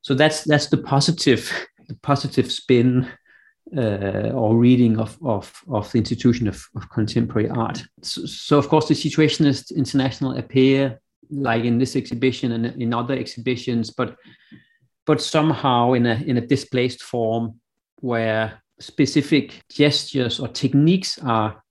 So 0.00 0.14
that's 0.14 0.44
that's 0.44 0.68
the 0.68 0.78
positive 0.78 1.50
the 1.88 1.94
positive 2.02 2.50
spin 2.50 3.10
uh, 3.76 4.30
or 4.34 4.56
reading 4.56 4.98
of, 4.98 5.16
of, 5.24 5.52
of 5.68 5.90
the 5.92 5.98
institution 5.98 6.48
of, 6.48 6.64
of 6.76 6.88
contemporary 6.90 7.48
art. 7.48 7.82
So, 8.02 8.26
so, 8.26 8.58
of 8.58 8.68
course, 8.68 8.88
the 8.88 8.94
Situationist 8.94 9.74
International 9.74 10.36
appear 10.36 11.00
like 11.30 11.64
in 11.64 11.78
this 11.78 11.96
exhibition 11.96 12.52
and 12.52 12.66
in 12.82 12.92
other 12.92 13.14
exhibitions, 13.14 13.90
but 13.90 14.16
but 15.06 15.20
somehow 15.20 15.94
in 15.94 16.06
a 16.06 16.14
in 16.26 16.36
a 16.36 16.46
displaced 16.46 17.02
form 17.02 17.60
where 17.96 18.61
specific 18.82 19.62
gestures 19.70 20.40
or 20.40 20.48
techniques 20.48 21.18
are 21.22 21.62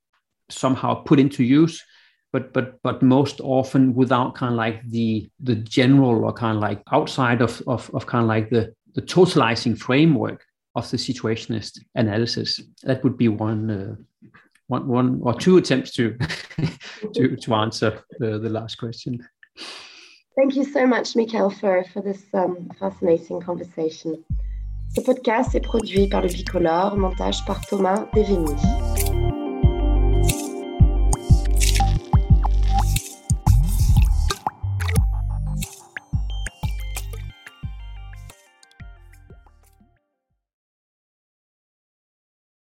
somehow 0.50 0.93
put 0.93 1.19
into 1.19 1.43
use 1.43 1.84
but 2.32 2.54
but 2.54 2.82
but 2.82 3.02
most 3.02 3.41
often 3.41 3.93
without 3.93 4.36
kind 4.36 4.54
of 4.54 4.58
like 4.58 4.82
the 4.89 5.30
the 5.39 5.56
general 5.56 6.24
or 6.24 6.34
kind 6.34 6.58
of 6.58 6.62
like 6.62 6.82
outside 6.91 7.41
of 7.41 7.62
of, 7.67 7.89
of 7.93 8.06
kind 8.06 8.24
of 8.24 8.30
like 8.30 8.50
the 8.50 8.74
the 8.95 9.02
totalizing 9.02 9.78
framework 9.78 10.45
of 10.76 10.89
the 10.89 10.97
situationist 10.97 11.80
analysis. 11.95 12.62
That 12.84 13.04
would 13.04 13.17
be 13.17 13.28
one 13.28 13.69
uh, 13.69 13.95
one 14.67 14.88
one 14.88 15.19
or 15.21 15.34
two 15.34 15.58
attempts 15.58 15.91
to 15.95 16.17
to 17.13 17.36
to 17.36 17.54
answer 17.54 18.04
the, 18.19 18.39
the 18.39 18.50
last 18.50 18.76
question. 18.78 19.28
Thank 20.38 20.56
you 20.56 20.63
so 20.63 20.88
much 20.88 21.15
Michael 21.15 21.50
for 21.50 21.84
for 21.93 22.02
this 22.02 22.24
um, 22.34 22.69
fascinating 22.80 23.41
conversation 23.41 24.24
Ce 24.93 24.99
podcast 24.99 25.56
est 25.56 25.62
produit 25.62 26.10
par 26.10 26.21
le 26.21 26.27
Bicolore, 26.27 26.97
montage 26.97 27.45
par 27.45 27.65
Thomas 27.65 28.08
Devény. 28.13 29.31